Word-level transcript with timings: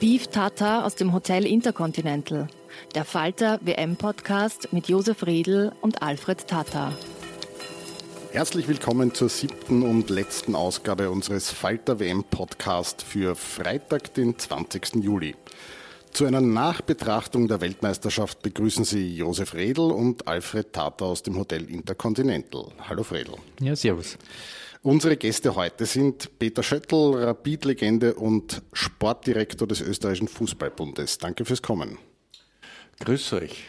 Beef 0.00 0.28
Tata 0.28 0.84
aus 0.84 0.94
dem 0.94 1.12
Hotel 1.12 1.44
Intercontinental. 1.44 2.46
Der 2.94 3.04
Falter 3.04 3.60
WM-Podcast 3.62 4.72
mit 4.72 4.88
Josef 4.88 5.26
Redl 5.26 5.72
und 5.80 6.02
Alfred 6.02 6.46
Tata. 6.46 6.92
Herzlich 8.32 8.68
willkommen 8.68 9.14
zur 9.14 9.28
siebten 9.28 9.82
und 9.82 10.10
letzten 10.10 10.54
Ausgabe 10.54 11.10
unseres 11.10 11.50
Falter 11.50 12.00
WM-Podcast 12.00 13.02
für 13.02 13.34
Freitag, 13.34 14.14
den 14.14 14.38
20. 14.38 14.96
Juli. 14.96 15.34
Zu 16.12 16.24
einer 16.24 16.40
Nachbetrachtung 16.40 17.48
der 17.48 17.60
Weltmeisterschaft 17.60 18.42
begrüßen 18.42 18.84
Sie 18.84 19.16
Josef 19.16 19.54
Redl 19.54 19.90
und 19.92 20.26
Alfred 20.26 20.72
Tata 20.72 21.04
aus 21.04 21.22
dem 21.22 21.38
Hotel 21.38 21.70
Intercontinental. 21.70 22.68
Hallo 22.88 23.02
Fredl. 23.02 23.34
Ja, 23.60 23.76
servus. 23.76 24.16
Unsere 24.82 25.16
Gäste 25.16 25.54
heute 25.54 25.86
sind 25.86 26.38
Peter 26.38 26.62
Schöttl, 26.62 27.14
Rapid-Legende 27.14 28.14
und 28.14 28.62
Sportdirektor 28.72 29.66
des 29.66 29.80
Österreichischen 29.80 30.28
Fußballbundes. 30.28 31.18
Danke 31.18 31.44
fürs 31.44 31.62
Kommen. 31.62 31.98
Grüß 33.00 33.32
euch. 33.34 33.64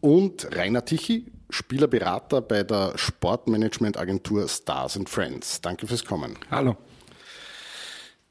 Und 0.00 0.48
Rainer 0.56 0.84
Tichy, 0.84 1.26
Spielerberater 1.50 2.40
bei 2.40 2.62
der 2.62 2.92
Sportmanagement-Agentur 2.96 4.48
Stars 4.48 4.96
and 4.96 5.08
Friends. 5.08 5.60
Danke 5.60 5.86
fürs 5.86 6.04
Kommen. 6.04 6.36
Hallo. 6.50 6.76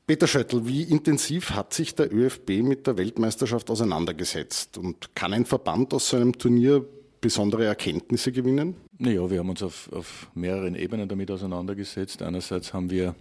Peter 0.08 0.28
Schöttl, 0.28 0.66
wie 0.66 0.84
intensiv 0.84 1.52
hat 1.52 1.74
sich 1.74 1.94
der 1.94 2.12
ÖFB 2.12 2.64
mit 2.64 2.88
der 2.88 2.98
Weltmeisterschaft 2.98 3.70
auseinandergesetzt? 3.70 4.78
Und 4.78 5.16
kann 5.16 5.34
ein 5.34 5.46
Verband 5.46 5.94
aus 5.94 6.10
so 6.10 6.18
einem 6.18 6.38
Turnier 6.38 6.84
besondere 7.22 7.66
Erkenntnisse 7.66 8.32
gewinnen? 8.32 8.76
Naja, 8.98 9.30
wir 9.30 9.40
haben 9.40 9.50
uns 9.50 9.62
auf, 9.62 9.92
auf 9.94 10.32
mehreren 10.34 10.76
Ebenen 10.76 11.08
damit 11.08 11.30
auseinandergesetzt. 11.30 12.24
Einerseits 12.24 12.74
haben 12.74 12.90
wir 12.90 13.16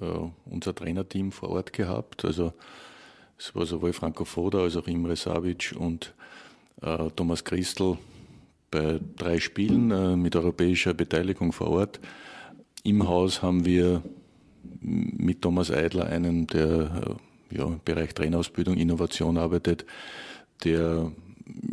äh, 0.00 0.04
unser 0.46 0.74
Trainerteam 0.74 1.32
vor 1.32 1.50
Ort 1.50 1.72
gehabt. 1.72 2.24
Also 2.24 2.52
es 3.38 3.54
war 3.54 3.66
sowohl 3.66 3.92
Franco 3.92 4.24
Foda 4.24 4.60
als 4.60 4.76
auch 4.76 4.86
Imre 4.86 5.16
Savic 5.16 5.74
und 5.78 6.14
äh, 6.82 7.10
Thomas 7.14 7.44
Christel 7.44 7.98
bei 8.70 9.00
drei 9.16 9.38
Spielen 9.38 9.90
äh, 9.90 10.16
mit 10.16 10.36
europäischer 10.36 10.94
Beteiligung 10.94 11.52
vor 11.52 11.68
Ort. 11.68 12.00
Im 12.82 13.08
Haus 13.08 13.42
haben 13.42 13.64
wir 13.64 14.02
mit 14.80 15.42
Thomas 15.42 15.70
Eidler 15.70 16.06
einen, 16.06 16.46
der 16.46 17.16
äh, 17.50 17.56
ja, 17.56 17.66
im 17.66 17.80
Bereich 17.84 18.14
Trainerausbildung, 18.14 18.76
Innovation 18.76 19.38
arbeitet, 19.38 19.84
der 20.64 21.12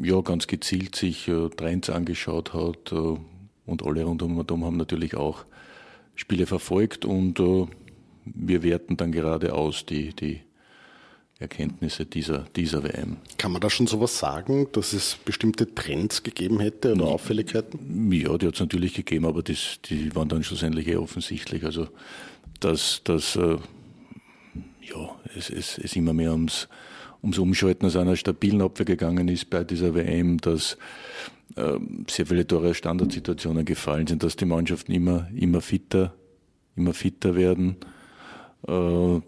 ja, 0.01 0.21
ganz 0.21 0.47
gezielt 0.47 0.95
sich 0.95 1.27
äh, 1.27 1.49
Trends 1.49 1.89
angeschaut 1.89 2.53
hat 2.53 2.91
äh, 2.91 3.17
und 3.65 3.83
alle 3.83 4.03
rundum 4.03 4.37
und 4.37 4.51
um 4.51 4.65
haben 4.65 4.77
natürlich 4.77 5.15
auch 5.15 5.45
Spiele 6.15 6.45
verfolgt 6.45 7.05
und 7.05 7.39
äh, 7.39 7.65
wir 8.25 8.63
werten 8.63 8.97
dann 8.97 9.11
gerade 9.11 9.53
aus 9.53 9.85
die, 9.85 10.13
die 10.13 10.41
Erkenntnisse 11.43 12.05
dieser, 12.05 12.45
dieser 12.55 12.83
WM. 12.83 13.17
Kann 13.37 13.51
man 13.51 13.61
da 13.61 13.69
schon 13.69 13.87
sowas 13.87 14.17
sagen, 14.17 14.67
dass 14.71 14.93
es 14.93 15.17
bestimmte 15.23 15.73
Trends 15.73 16.23
gegeben 16.23 16.59
hätte 16.59 16.93
oder 16.93 17.05
Auffälligkeiten? 17.05 18.11
Ja, 18.11 18.37
die 18.37 18.47
hat 18.47 18.55
es 18.55 18.59
natürlich 18.59 18.93
gegeben, 18.93 19.25
aber 19.25 19.43
das, 19.43 19.79
die 19.85 20.15
waren 20.15 20.29
dann 20.29 20.43
schlussendlich 20.43 20.87
eher 20.87 21.01
offensichtlich. 21.01 21.63
Also, 21.63 21.87
dass, 22.59 23.01
dass 23.03 23.35
äh, 23.35 23.57
ja, 24.81 25.15
es, 25.37 25.49
es, 25.49 25.77
es 25.77 25.95
immer 25.95 26.13
mehr 26.13 26.31
ums 26.31 26.67
ums 27.23 27.37
Umschalten 27.39 27.85
aus 27.85 27.95
einer 27.95 28.17
stabilen 28.17 28.61
Abwehr 28.61 28.85
gegangen 28.85 29.29
ist 29.29 29.49
bei 29.49 29.63
dieser 29.63 29.95
WM, 29.95 30.39
dass 30.39 30.77
äh, 31.55 31.79
sehr 32.09 32.25
viele 32.25 32.45
Tore 32.45 32.73
Standardsituationen 32.73 33.65
gefallen 33.65 34.07
sind, 34.07 34.23
dass 34.23 34.35
die 34.35 34.45
Mannschaften 34.45 34.91
immer, 34.91 35.29
immer 35.33 35.61
fitter, 35.61 36.13
immer 36.75 36.93
fitter 36.93 37.35
werden. 37.35 37.77
Äh, 38.67 39.21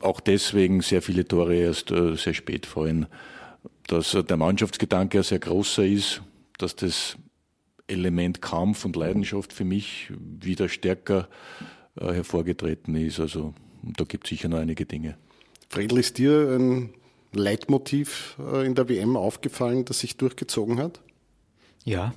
auch 0.00 0.20
deswegen 0.20 0.80
sehr 0.80 1.02
viele 1.02 1.26
Tore 1.26 1.54
erst 1.54 1.90
äh, 1.90 2.16
sehr 2.16 2.34
spät 2.34 2.66
fallen. 2.66 3.06
Dass 3.86 4.12
der 4.12 4.36
Mannschaftsgedanke 4.36 5.18
ja 5.18 5.22
sehr 5.22 5.38
großer 5.38 5.84
ist, 5.84 6.22
dass 6.58 6.76
das 6.76 7.16
Element 7.86 8.42
Kampf 8.42 8.84
und 8.84 8.96
Leidenschaft 8.96 9.52
für 9.52 9.64
mich 9.64 10.12
wieder 10.18 10.68
stärker 10.68 11.28
äh, 11.96 12.12
hervorgetreten 12.12 12.94
ist. 12.94 13.18
Also 13.18 13.54
da 13.82 14.04
gibt 14.04 14.26
es 14.26 14.30
sicher 14.30 14.48
noch 14.48 14.58
einige 14.58 14.84
Dinge. 14.84 15.16
Fredel, 15.68 15.98
ist 15.98 16.18
dir 16.18 16.56
ein 16.58 16.90
Leitmotiv 17.32 18.36
äh, 18.38 18.66
in 18.66 18.74
der 18.74 18.88
WM 18.88 19.16
aufgefallen, 19.16 19.84
das 19.84 20.00
sich 20.00 20.16
durchgezogen 20.16 20.78
hat? 20.78 21.00
Ja, 21.84 22.14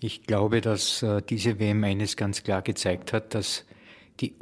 ich 0.00 0.22
glaube, 0.24 0.60
dass 0.60 1.02
äh, 1.02 1.22
diese 1.22 1.58
WM 1.58 1.84
eines 1.84 2.16
ganz 2.16 2.42
klar 2.42 2.62
gezeigt 2.62 3.12
hat, 3.12 3.34
dass 3.34 3.64
die 4.20 4.34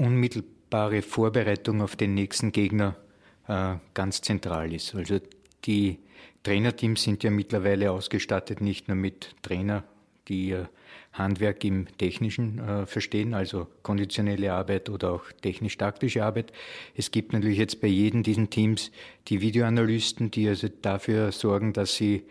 unmittelbare 0.69 1.03
Vorbereitung 1.03 1.81
auf 1.83 1.97
den 1.97 2.15
nächsten 2.15 2.53
Gegner 2.53 2.97
äh, 3.47 3.77
ganz 3.95 4.21
zentral 4.21 4.73
ist. 4.73 4.95
Also 4.95 5.19
die 5.65 5.99
Trainerteams 6.43 7.03
sind 7.03 7.25
ja 7.25 7.31
mittlerweile 7.31 7.91
ausgestattet, 7.91 8.61
nicht 8.61 8.89
nur 8.89 8.97
mit 8.97 9.35
Trainer, 9.43 9.85
die 10.29 10.57
Handwerk 11.13 11.65
im 11.65 11.87
Technischen 11.97 12.59
äh, 12.59 12.87
verstehen, 12.87 13.35
also 13.35 13.67
konditionelle 13.83 14.53
Arbeit 14.53 14.91
oder 14.91 15.13
auch 15.13 15.33
technisch-taktische 15.41 16.23
Arbeit. 16.23 16.53
Es 16.95 17.11
gibt 17.11 17.33
natürlich 17.33 17.59
jetzt 17.59 17.81
bei 17.81 17.89
jedem 17.89 18.23
diesen 18.23 18.51
Teams 18.51 18.93
die 19.29 19.41
Videoanalysten, 19.41 20.31
die 20.31 20.49
also 20.49 20.69
dafür 20.83 21.33
sorgen, 21.33 21.73
dass 21.73 21.95
sie 21.95 22.25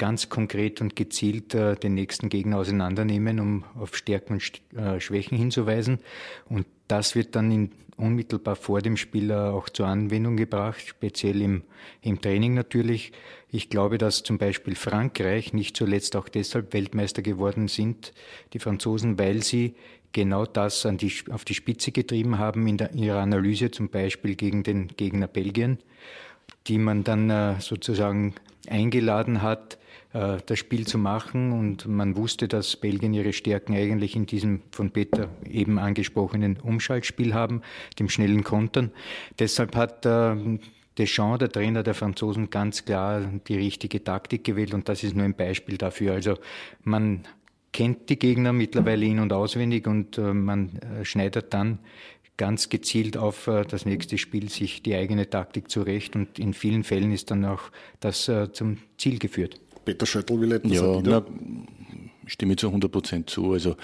ganz 0.00 0.30
konkret 0.30 0.80
und 0.80 0.96
gezielt 0.96 1.54
äh, 1.54 1.76
den 1.76 1.92
nächsten 1.92 2.30
Gegner 2.30 2.56
auseinandernehmen, 2.56 3.38
um 3.38 3.64
auf 3.78 3.94
Stärken 3.94 4.32
und 4.32 4.62
äh, 4.74 4.98
Schwächen 4.98 5.36
hinzuweisen. 5.36 5.98
Und 6.48 6.66
das 6.88 7.14
wird 7.14 7.36
dann 7.36 7.52
in, 7.52 7.70
unmittelbar 7.98 8.56
vor 8.56 8.80
dem 8.80 8.96
Spiel 8.96 9.30
auch 9.30 9.68
zur 9.68 9.86
Anwendung 9.88 10.38
gebracht, 10.38 10.80
speziell 10.86 11.42
im, 11.42 11.62
im 12.00 12.18
Training 12.18 12.54
natürlich. 12.54 13.12
Ich 13.50 13.68
glaube, 13.68 13.98
dass 13.98 14.22
zum 14.22 14.38
Beispiel 14.38 14.74
Frankreich 14.74 15.52
nicht 15.52 15.76
zuletzt 15.76 16.16
auch 16.16 16.30
deshalb 16.30 16.72
Weltmeister 16.72 17.20
geworden 17.20 17.68
sind, 17.68 18.14
die 18.54 18.58
Franzosen, 18.58 19.18
weil 19.18 19.42
sie 19.42 19.74
genau 20.12 20.46
das 20.46 20.86
an 20.86 20.96
die, 20.96 21.12
auf 21.30 21.44
die 21.44 21.54
Spitze 21.54 21.92
getrieben 21.92 22.38
haben 22.38 22.66
in, 22.66 22.78
der, 22.78 22.92
in 22.92 23.00
ihrer 23.00 23.20
Analyse, 23.20 23.70
zum 23.70 23.90
Beispiel 23.90 24.34
gegen 24.34 24.62
den 24.62 24.88
Gegner 24.88 25.26
Belgien, 25.26 25.78
die 26.68 26.78
man 26.78 27.04
dann 27.04 27.28
äh, 27.28 27.60
sozusagen 27.60 28.34
eingeladen 28.66 29.42
hat, 29.42 29.74
äh, 29.74 29.89
das 30.12 30.58
Spiel 30.58 30.88
zu 30.88 30.98
machen. 30.98 31.52
Und 31.52 31.86
man 31.86 32.16
wusste, 32.16 32.48
dass 32.48 32.76
Belgien 32.76 33.14
ihre 33.14 33.32
Stärken 33.32 33.74
eigentlich 33.74 34.16
in 34.16 34.26
diesem 34.26 34.62
von 34.72 34.90
Peter 34.90 35.28
eben 35.48 35.78
angesprochenen 35.78 36.56
Umschaltspiel 36.56 37.32
haben, 37.32 37.62
dem 37.98 38.08
schnellen 38.08 38.42
Kontern. 38.42 38.90
Deshalb 39.38 39.76
hat 39.76 40.04
äh, 40.06 40.58
Deschamps, 40.98 41.38
der 41.38 41.50
Trainer 41.50 41.82
der 41.82 41.94
Franzosen, 41.94 42.50
ganz 42.50 42.84
klar 42.84 43.22
die 43.48 43.56
richtige 43.56 44.02
Taktik 44.04 44.44
gewählt 44.44 44.74
und 44.74 44.88
das 44.88 45.02
ist 45.02 45.14
nur 45.14 45.24
ein 45.24 45.34
Beispiel 45.34 45.78
dafür. 45.78 46.12
Also 46.12 46.36
man 46.82 47.22
kennt 47.72 48.10
die 48.10 48.18
Gegner 48.18 48.52
mittlerweile 48.52 49.06
in- 49.06 49.20
und 49.20 49.32
auswendig 49.32 49.86
und 49.86 50.18
äh, 50.18 50.34
man 50.34 50.78
äh, 50.78 51.04
schneidet 51.04 51.54
dann 51.54 51.78
ganz 52.36 52.68
gezielt 52.68 53.16
auf 53.16 53.46
äh, 53.46 53.64
das 53.64 53.86
nächste 53.86 54.18
Spiel 54.18 54.48
sich 54.50 54.82
die 54.82 54.94
eigene 54.94 55.30
Taktik 55.30 55.70
zurecht 55.70 56.16
und 56.16 56.38
in 56.38 56.52
vielen 56.52 56.84
Fällen 56.84 57.12
ist 57.12 57.30
dann 57.30 57.44
auch 57.44 57.70
das 58.00 58.30
zum 58.52 58.78
Ziel 58.98 59.18
geführt. 59.18 59.60
Peter 59.84 60.06
Schöttl 60.06 60.40
will 60.40 60.52
etwas 60.52 60.72
ja, 60.72 61.00
na, 61.02 61.24
stimme 62.26 62.52
ich 62.52 62.58
zu 62.58 62.68
100 62.68 62.90
Prozent 62.90 63.30
zu. 63.30 63.52
Also 63.52 63.76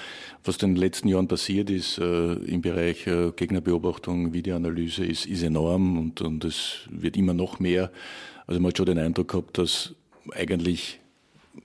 was 0.45 0.57
in 0.59 0.75
den 0.75 0.77
letzten 0.77 1.09
Jahren 1.09 1.29
passiert 1.29 1.71
ist 1.71 1.99
äh, 1.99 2.35
im 2.35 2.63
Bereich 2.63 3.07
äh, 3.07 3.33
Gegnerbeobachtung, 3.35 4.33
Videoanalyse 4.33 5.05
ist, 5.05 5.27
ist 5.27 5.43
enorm 5.43 5.99
und, 5.99 6.21
und 6.21 6.45
es 6.45 6.81
wird 6.91 7.17
immer 7.17 7.35
noch 7.35 7.59
mehr. 7.59 7.91
Also 8.47 8.61
man 8.61 8.71
hat 8.71 8.77
schon 8.77 8.87
den 8.87 8.99
Eindruck 8.99 9.29
gehabt, 9.29 9.59
dass 9.59 9.95
eigentlich 10.33 11.01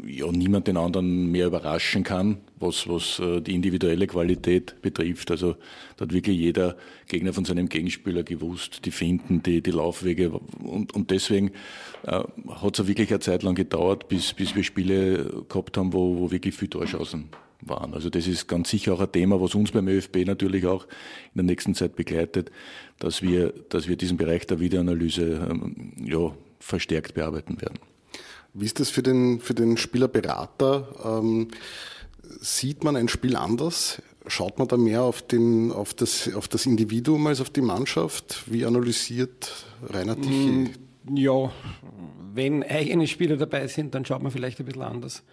ja, 0.05 0.31
niemand 0.31 0.67
den 0.67 0.77
anderen 0.77 1.31
mehr 1.31 1.47
überraschen 1.47 2.03
kann, 2.03 2.37
was, 2.59 2.87
was 2.87 3.19
äh, 3.19 3.41
die 3.41 3.55
individuelle 3.55 4.07
Qualität 4.07 4.81
betrifft. 4.81 5.31
Also 5.31 5.55
da 5.97 6.05
hat 6.05 6.13
wirklich 6.13 6.37
jeder 6.37 6.75
Gegner 7.07 7.33
von 7.33 7.45
seinem 7.45 7.69
Gegenspieler 7.69 8.23
gewusst, 8.23 8.85
die 8.85 8.91
Finden, 8.91 9.43
die, 9.43 9.61
die 9.61 9.71
Laufwege. 9.71 10.31
Und, 10.31 10.93
und 10.93 11.11
deswegen 11.11 11.51
äh, 12.03 12.21
hat 12.49 12.79
es 12.79 12.87
wirklich 12.87 13.09
eine 13.09 13.19
Zeit 13.19 13.43
lang 13.43 13.55
gedauert, 13.55 14.07
bis, 14.07 14.33
bis 14.33 14.55
wir 14.55 14.63
Spiele 14.63 15.43
gehabt 15.49 15.77
haben, 15.77 15.93
wo, 15.93 16.17
wo 16.17 16.31
wirklich 16.31 16.55
viele 16.55 16.71
Torchancen 16.71 17.29
waren. 17.61 17.93
Also 17.93 18.09
das 18.09 18.27
ist 18.27 18.47
ganz 18.47 18.69
sicher 18.69 18.93
auch 18.93 19.01
ein 19.01 19.11
Thema, 19.11 19.39
was 19.39 19.55
uns 19.55 19.71
beim 19.71 19.87
ÖFB 19.87 20.25
natürlich 20.25 20.65
auch 20.65 20.85
in 20.85 21.37
der 21.37 21.43
nächsten 21.43 21.75
Zeit 21.75 21.95
begleitet, 21.95 22.51
dass 22.99 23.21
wir, 23.21 23.53
dass 23.69 23.87
wir 23.87 23.95
diesen 23.95 24.17
Bereich 24.17 24.47
der 24.47 24.59
Videoanalyse 24.59 25.47
ähm, 25.49 25.93
ja, 26.03 26.33
verstärkt 26.59 27.13
bearbeiten 27.13 27.61
werden. 27.61 27.77
Wie 28.53 28.65
ist 28.65 28.79
das 28.79 28.89
für 28.89 29.03
den, 29.03 29.39
für 29.39 29.53
den 29.53 29.77
Spielerberater? 29.77 30.87
Ähm, 31.03 31.47
sieht 32.39 32.83
man 32.83 32.95
ein 32.95 33.07
Spiel 33.07 33.35
anders? 33.35 34.01
Schaut 34.27 34.59
man 34.59 34.67
da 34.67 34.77
mehr 34.77 35.03
auf, 35.03 35.21
den, 35.21 35.71
auf, 35.71 35.93
das, 35.93 36.33
auf 36.33 36.47
das 36.47 36.65
Individuum 36.65 37.27
als 37.27 37.41
auf 37.41 37.49
die 37.49 37.61
Mannschaft? 37.61 38.43
Wie 38.47 38.65
analysiert 38.65 39.65
Rainer 39.83 40.19
Tichy? 40.19 40.69
Mm, 41.05 41.15
ja, 41.15 41.51
wenn 42.33 42.63
eigene 42.63 43.07
Spieler 43.07 43.37
dabei 43.37 43.67
sind, 43.67 43.95
dann 43.95 44.05
schaut 44.05 44.21
man 44.21 44.31
vielleicht 44.31 44.59
ein 44.59 44.65
bisschen 44.65 44.83
anders. 44.83 45.23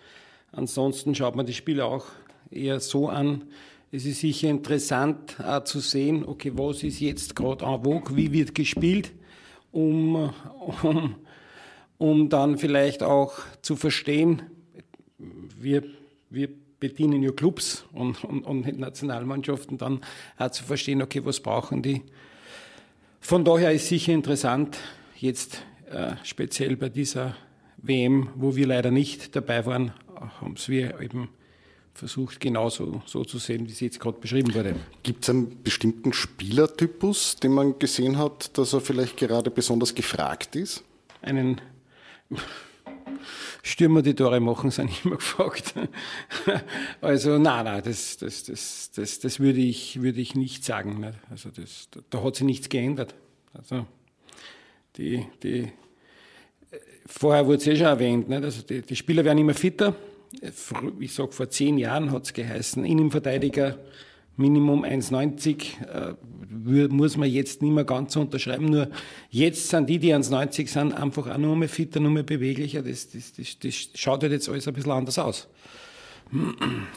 Ansonsten 0.53 1.15
schaut 1.15 1.37
man 1.37 1.45
die 1.45 1.55
Spiele 1.55 1.85
auch 1.85 2.07
eher 2.51 2.81
so 2.81 3.09
an. 3.09 3.45
Es 3.91 4.05
ist 4.05 4.21
sicher 4.21 4.49
interessant 4.49 5.37
auch 5.45 5.65
zu 5.65 5.81
sehen, 5.81 6.25
okay, 6.27 6.53
was 6.55 6.83
ist 6.83 7.01
jetzt 7.01 7.35
gerade 7.37 7.65
en 7.65 7.83
vogue, 7.83 8.17
wie 8.17 8.33
wird 8.33 8.55
gespielt, 8.55 9.13
um, 9.73 10.33
um 10.83 11.17
um 11.99 12.29
dann 12.29 12.59
vielleicht 12.59 13.03
auch 13.03 13.35
zu 13.61 13.77
verstehen, 13.77 14.43
wir, 15.59 15.85
wir 16.31 16.49
bedienen 16.81 17.23
ja 17.23 17.33
Clubs 17.33 17.85
und, 17.93 18.25
und, 18.25 18.45
und 18.45 18.79
Nationalmannschaften, 18.79 19.79
dann 19.79 20.01
auch 20.37 20.51
zu 20.51 20.65
verstehen, 20.65 21.03
okay, 21.03 21.25
was 21.25 21.41
brauchen 21.41 21.83
die. 21.83 22.03
Von 23.21 23.45
daher 23.45 23.73
ist 23.73 23.89
sicher 23.89 24.13
interessant, 24.13 24.79
jetzt 25.17 25.63
äh, 25.91 26.13
speziell 26.23 26.77
bei 26.77 26.89
dieser 26.89 27.37
WM, 27.79 28.31
wo 28.37 28.55
wir 28.55 28.67
leider 28.67 28.91
nicht 28.91 29.35
dabei 29.35 29.67
waren, 29.67 29.93
haben 30.41 30.55
es 30.57 30.69
wir 30.69 31.01
eben 31.01 31.29
versucht, 31.95 32.39
genauso 32.41 33.03
so 33.07 33.25
zu 33.25 33.39
sehen, 33.39 33.67
wie 33.67 33.73
es 33.73 33.81
jetzt 33.81 33.99
gerade 33.99 34.19
beschrieben 34.21 34.55
wurde. 34.55 34.77
Gibt 35.03 35.25
es 35.25 35.31
einen 35.31 35.63
bestimmten 35.65 36.13
Spielertypus, 36.13 37.37
den 37.37 37.53
man 37.53 37.79
gesehen 37.81 38.19
hat, 38.19 38.57
dass 38.57 38.73
er 38.73 38.81
vielleicht 38.81 39.17
gerade 39.17 39.51
besonders 39.51 39.95
gefragt 39.95 40.55
ist? 40.55 40.85
Einen 41.23 41.61
Stürmer, 43.63 44.03
die 44.03 44.15
Tore 44.15 44.41
machen, 44.41 44.71
sind 44.71 45.05
immer 45.05 45.17
gefragt. 45.19 45.75
Also 47.01 47.39
nein, 47.39 47.65
nein, 47.65 47.83
das, 47.85 48.17
das, 48.17 48.45
das, 48.45 48.91
das, 48.95 49.21
das 49.21 49.41
würde, 49.41 49.61
ich, 49.61 50.01
würde 50.01 50.21
ich 50.21 50.35
nicht 50.35 50.65
sagen. 50.65 51.05
Also 51.31 51.51
das, 51.51 51.89
da 52.11 52.23
hat 52.23 52.37
sich 52.37 52.45
nichts 52.45 52.69
geändert. 52.69 53.15
Also 53.53 53.87
die, 54.97 55.27
die, 55.43 55.73
vorher 57.07 57.47
wurde 57.47 57.59
es 57.59 57.67
eh 57.67 57.77
schon 57.77 57.87
erwähnt? 57.87 58.33
Also 58.33 58.63
die, 58.63 58.83
die 58.83 58.97
Spieler 58.97 59.25
werden 59.25 59.39
immer 59.39 59.55
fitter. 59.55 59.95
Ich 61.01 61.15
sage, 61.15 61.33
vor 61.33 61.49
zehn 61.49 61.79
Jahren 61.79 62.11
hat 62.13 62.25
es 62.25 62.33
geheißen, 62.33 62.85
Innenverteidiger 62.85 63.79
Minimum 64.39 64.85
1,90 64.85 65.85
äh, 65.87 66.89
muss 66.89 67.17
man 67.17 67.29
jetzt 67.29 67.61
nicht 67.61 67.73
mehr 67.73 67.85
ganz 67.85 68.15
so 68.15 68.21
unterschreiben. 68.21 68.67
Nur 68.67 68.89
jetzt 69.31 69.69
sind 69.69 69.89
die, 69.89 69.99
die 69.99 70.15
1,90 70.15 70.69
sind, 70.69 70.95
einfach 70.95 71.27
auch 71.29 71.39
nur 71.39 71.57
mehr 71.57 71.69
fitter, 71.69 72.01
nur 72.01 72.11
mehr 72.11 72.23
beweglicher. 72.23 72.83
Das, 72.83 73.11
das, 73.11 73.33
das, 73.33 73.59
das 73.59 73.89
schaut 73.95 74.23
halt 74.23 74.33
jetzt 74.33 74.49
alles 74.49 74.67
ein 74.67 74.75
bisschen 74.75 74.93
anders 74.93 75.19
aus. 75.19 75.49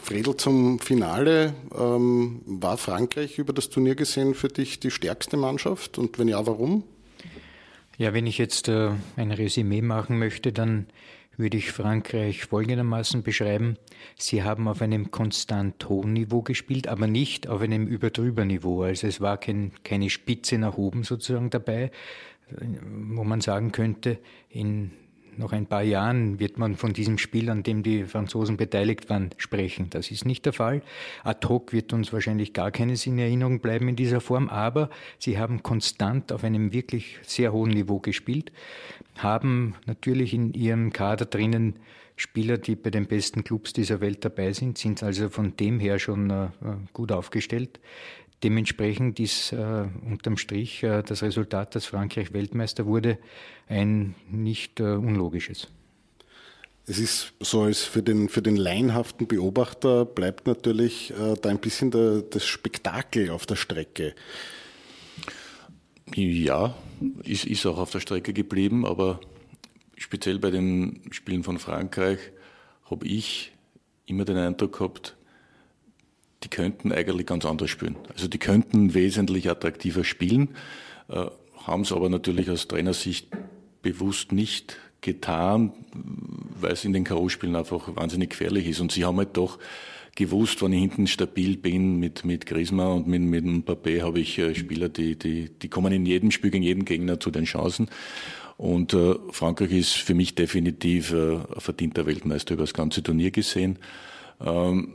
Fredel 0.02 0.36
zum 0.36 0.78
Finale. 0.78 1.54
Ähm, 1.76 2.42
war 2.46 2.76
Frankreich 2.76 3.38
über 3.38 3.52
das 3.52 3.70
Turnier 3.70 3.94
gesehen 3.94 4.34
für 4.34 4.48
dich 4.48 4.78
die 4.78 4.90
stärkste 4.90 5.36
Mannschaft? 5.36 5.98
Und 5.98 6.18
wenn 6.18 6.28
ja, 6.28 6.46
warum? 6.46 6.84
Ja, 7.98 8.14
wenn 8.14 8.26
ich 8.26 8.38
jetzt 8.38 8.68
äh, 8.68 8.90
ein 9.16 9.32
Resümee 9.32 9.82
machen 9.82 10.18
möchte, 10.18 10.52
dann 10.52 10.86
würde 11.36 11.56
ich 11.56 11.72
Frankreich 11.72 12.44
folgendermaßen 12.44 13.22
beschreiben. 13.22 13.76
Sie 14.16 14.42
haben 14.42 14.68
auf 14.68 14.82
einem 14.82 15.10
konstant 15.10 15.88
hohen 15.88 16.12
Niveau 16.12 16.42
gespielt, 16.42 16.88
aber 16.88 17.06
nicht 17.06 17.48
auf 17.48 17.60
einem 17.60 17.86
Überdrüber-Niveau. 17.86 18.82
Also 18.82 19.06
es 19.06 19.20
war 19.20 19.38
kein, 19.38 19.72
keine 19.84 20.10
Spitze 20.10 20.58
nach 20.58 20.76
oben 20.76 21.04
sozusagen 21.04 21.50
dabei, 21.50 21.90
wo 22.48 23.24
man 23.24 23.40
sagen 23.40 23.72
könnte, 23.72 24.18
in 24.48 24.92
noch 25.36 25.52
ein 25.52 25.66
paar 25.66 25.82
Jahren 25.82 26.38
wird 26.38 26.58
man 26.58 26.76
von 26.76 26.92
diesem 26.92 27.18
Spiel, 27.18 27.50
an 27.50 27.62
dem 27.62 27.82
die 27.82 28.04
Franzosen 28.04 28.56
beteiligt 28.56 29.10
waren, 29.10 29.30
sprechen. 29.36 29.88
Das 29.90 30.10
ist 30.10 30.24
nicht 30.24 30.44
der 30.46 30.52
Fall. 30.52 30.82
Ad 31.24 31.46
hoc 31.48 31.72
wird 31.72 31.92
uns 31.92 32.12
wahrscheinlich 32.12 32.52
gar 32.52 32.70
keines 32.70 33.06
in 33.06 33.18
Erinnerung 33.18 33.60
bleiben 33.60 33.88
in 33.88 33.96
dieser 33.96 34.20
Form, 34.20 34.48
aber 34.48 34.90
sie 35.18 35.38
haben 35.38 35.62
konstant 35.62 36.32
auf 36.32 36.44
einem 36.44 36.72
wirklich 36.72 37.18
sehr 37.22 37.52
hohen 37.52 37.70
Niveau 37.70 37.98
gespielt, 37.98 38.52
haben 39.18 39.74
natürlich 39.86 40.34
in 40.34 40.52
ihrem 40.52 40.92
Kader 40.92 41.26
drinnen 41.26 41.76
Spieler, 42.16 42.58
die 42.58 42.76
bei 42.76 42.90
den 42.90 43.06
besten 43.06 43.42
Clubs 43.42 43.72
dieser 43.72 44.00
Welt 44.00 44.24
dabei 44.24 44.52
sind, 44.52 44.78
sind 44.78 45.02
also 45.02 45.28
von 45.28 45.56
dem 45.56 45.80
her 45.80 45.98
schon 45.98 46.30
äh, 46.30 46.48
gut 46.92 47.10
aufgestellt. 47.10 47.80
Dementsprechend 48.42 49.20
ist 49.20 49.52
äh, 49.52 49.86
unterm 50.04 50.36
Strich 50.36 50.82
äh, 50.82 51.02
das 51.02 51.22
Resultat, 51.22 51.74
dass 51.74 51.86
Frankreich 51.86 52.32
Weltmeister 52.32 52.86
wurde, 52.86 53.18
ein 53.68 54.14
nicht 54.30 54.80
äh, 54.80 54.82
unlogisches. 54.82 55.68
Es 56.84 56.98
ist 56.98 57.32
so, 57.38 57.62
als 57.62 57.82
für 57.82 58.02
den, 58.02 58.28
für 58.28 58.42
den 58.42 58.56
laienhaften 58.56 59.28
Beobachter 59.28 60.04
bleibt 60.04 60.48
natürlich 60.48 61.12
äh, 61.12 61.36
da 61.40 61.48
ein 61.48 61.60
bisschen 61.60 61.92
der, 61.92 62.22
das 62.22 62.44
Spektakel 62.44 63.30
auf 63.30 63.46
der 63.46 63.54
Strecke. 63.54 64.14
Ja, 66.14 66.74
ist, 67.22 67.46
ist 67.46 67.64
auch 67.66 67.78
auf 67.78 67.92
der 67.92 68.00
Strecke 68.00 68.32
geblieben, 68.32 68.84
aber 68.84 69.20
speziell 69.96 70.40
bei 70.40 70.50
den 70.50 71.02
Spielen 71.12 71.44
von 71.44 71.60
Frankreich 71.60 72.18
habe 72.90 73.06
ich 73.06 73.52
immer 74.06 74.24
den 74.24 74.36
Eindruck 74.36 74.78
gehabt, 74.78 75.16
die 76.44 76.48
könnten 76.48 76.92
eigentlich 76.92 77.26
ganz 77.26 77.44
anders 77.44 77.70
spielen. 77.70 77.96
Also 78.12 78.28
die 78.28 78.38
könnten 78.38 78.94
wesentlich 78.94 79.50
attraktiver 79.50 80.04
spielen, 80.04 80.50
äh, 81.08 81.26
haben 81.64 81.82
es 81.82 81.92
aber 81.92 82.08
natürlich 82.08 82.50
aus 82.50 82.68
Trainersicht 82.68 83.28
bewusst 83.82 84.32
nicht 84.32 84.78
getan, 85.00 85.72
weil 86.60 86.72
es 86.72 86.84
in 86.84 86.92
den 86.92 87.04
K.O.-Spielen 87.04 87.56
einfach 87.56 87.94
wahnsinnig 87.96 88.30
gefährlich 88.30 88.66
ist. 88.68 88.80
Und 88.80 88.92
sie 88.92 89.04
haben 89.04 89.18
halt 89.18 89.36
doch 89.36 89.58
gewusst, 90.14 90.62
wenn 90.62 90.72
ich 90.72 90.80
hinten 90.80 91.06
stabil 91.06 91.56
bin 91.56 91.98
mit, 91.98 92.24
mit 92.24 92.46
Griezmann 92.46 92.92
und 92.92 93.08
mit, 93.08 93.22
mit 93.22 93.44
Mbappé, 93.44 94.02
habe 94.02 94.20
ich 94.20 94.38
äh, 94.38 94.54
Spieler, 94.54 94.88
die, 94.88 95.16
die, 95.16 95.50
die 95.50 95.68
kommen 95.68 95.92
in 95.92 96.06
jedem 96.06 96.30
Spiel 96.30 96.50
gegen 96.50 96.62
jeden 96.62 96.84
Gegner 96.84 97.18
zu 97.18 97.30
den 97.30 97.44
Chancen. 97.44 97.88
Und 98.56 98.94
äh, 98.94 99.14
Frankreich 99.30 99.72
ist 99.72 99.94
für 99.94 100.14
mich 100.14 100.34
definitiv 100.34 101.12
äh, 101.12 101.38
verdienter 101.58 102.06
Weltmeister 102.06 102.54
über 102.54 102.64
das 102.64 102.74
ganze 102.74 103.02
Turnier 103.02 103.30
gesehen. 103.30 103.78
Ähm, 104.40 104.92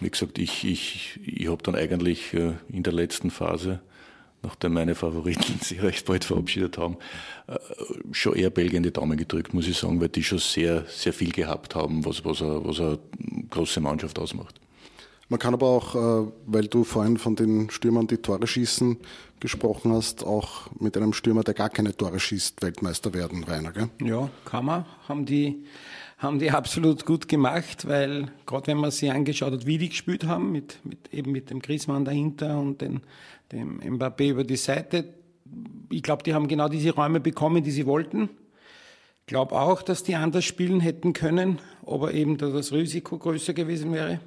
wie 0.00 0.10
gesagt, 0.10 0.38
ich, 0.38 0.64
ich, 0.64 1.20
ich 1.24 1.48
habe 1.48 1.62
dann 1.62 1.74
eigentlich 1.74 2.34
äh, 2.34 2.52
in 2.68 2.82
der 2.82 2.92
letzten 2.92 3.30
Phase, 3.30 3.80
nachdem 4.42 4.74
meine 4.74 4.94
Favoriten 4.94 5.58
sich 5.60 5.82
recht 5.82 6.06
bald 6.06 6.24
verabschiedet 6.24 6.78
haben, 6.78 6.96
äh, 7.46 7.56
schon 8.12 8.34
eher 8.34 8.50
Belgien 8.50 8.82
die 8.82 8.92
Daumen 8.92 9.16
gedrückt, 9.16 9.54
muss 9.54 9.68
ich 9.68 9.78
sagen, 9.78 10.00
weil 10.00 10.08
die 10.08 10.24
schon 10.24 10.38
sehr, 10.38 10.84
sehr 10.86 11.12
viel 11.12 11.32
gehabt 11.32 11.74
haben, 11.74 12.04
was, 12.04 12.24
was, 12.24 12.42
eine, 12.42 12.64
was 12.64 12.80
eine 12.80 12.98
große 13.50 13.80
Mannschaft 13.80 14.18
ausmacht. 14.18 14.60
Man 15.28 15.40
kann 15.40 15.54
aber 15.54 15.66
auch, 15.66 15.94
äh, 15.94 16.30
weil 16.46 16.68
du 16.68 16.84
vorhin 16.84 17.16
von 17.16 17.34
den 17.34 17.70
Stürmern, 17.70 18.06
die 18.06 18.18
Tore 18.18 18.46
schießen, 18.46 18.96
gesprochen 19.46 19.92
hast, 19.92 20.24
auch 20.24 20.68
mit 20.80 20.96
einem 20.96 21.12
Stürmer, 21.12 21.44
der 21.44 21.54
gar 21.54 21.70
keine 21.70 21.96
Tore 21.96 22.18
schießt, 22.18 22.62
Weltmeister 22.62 23.14
werden, 23.14 23.44
Rainer, 23.44 23.70
gell? 23.70 23.88
Ja, 24.02 24.28
kann 24.44 24.64
man. 24.64 24.84
Haben 25.08 25.24
die, 25.24 25.64
haben 26.18 26.40
die 26.40 26.50
absolut 26.50 27.06
gut 27.06 27.28
gemacht, 27.28 27.86
weil 27.86 28.32
gerade 28.44 28.66
wenn 28.66 28.78
man 28.78 28.90
sich 28.90 29.10
angeschaut 29.12 29.52
hat, 29.52 29.64
wie 29.64 29.78
die 29.78 29.90
gespielt 29.90 30.24
haben, 30.24 30.50
mit, 30.50 30.80
mit 30.84 31.14
eben 31.14 31.30
mit 31.30 31.50
dem 31.50 31.60
Griezmann 31.60 32.04
dahinter 32.04 32.58
und 32.58 32.80
den, 32.80 33.02
dem 33.52 33.80
Mbappé 33.80 34.30
über 34.30 34.42
die 34.42 34.56
Seite, 34.56 35.14
ich 35.90 36.02
glaube, 36.02 36.24
die 36.24 36.34
haben 36.34 36.48
genau 36.48 36.68
diese 36.68 36.90
Räume 36.90 37.20
bekommen, 37.20 37.62
die 37.62 37.70
sie 37.70 37.86
wollten. 37.86 38.28
Ich 39.20 39.26
glaube 39.26 39.54
auch, 39.54 39.80
dass 39.80 40.02
die 40.02 40.16
anders 40.16 40.44
spielen 40.44 40.80
hätten 40.80 41.12
können, 41.12 41.60
aber 41.86 42.14
eben 42.14 42.36
da 42.36 42.48
das 42.48 42.72
Risiko 42.72 43.16
größer 43.16 43.54
gewesen 43.54 43.92
wäre. 43.92 44.18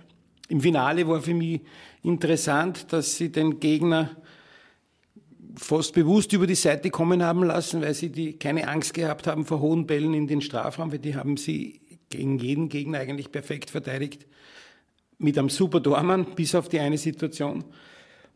Im 0.47 0.61
Finale 0.61 1.05
war 1.09 1.21
für 1.21 1.33
mich 1.33 1.59
interessant, 2.03 2.93
dass 2.93 3.17
sie 3.17 3.33
den 3.33 3.59
Gegner 3.59 4.11
fast 5.55 5.93
bewusst 5.93 6.33
über 6.33 6.47
die 6.47 6.55
Seite 6.55 6.89
kommen 6.89 7.23
haben 7.23 7.43
lassen, 7.43 7.81
weil 7.81 7.93
sie 7.93 8.09
die 8.09 8.33
keine 8.33 8.67
Angst 8.67 8.93
gehabt 8.93 9.27
haben 9.27 9.45
vor 9.45 9.59
hohen 9.59 9.87
Bällen 9.87 10.13
in 10.13 10.27
den 10.27 10.41
Strafraum, 10.41 10.91
weil 10.91 10.99
die 10.99 11.15
haben 11.15 11.37
sie 11.37 11.81
gegen 12.09 12.39
jeden 12.39 12.69
Gegner 12.69 12.99
eigentlich 12.99 13.31
perfekt 13.31 13.69
verteidigt. 13.69 14.25
Mit 15.17 15.37
einem 15.37 15.49
super 15.49 15.81
Tormann, 15.81 16.35
bis 16.35 16.55
auf 16.55 16.69
die 16.69 16.79
eine 16.79 16.97
Situation. 16.97 17.65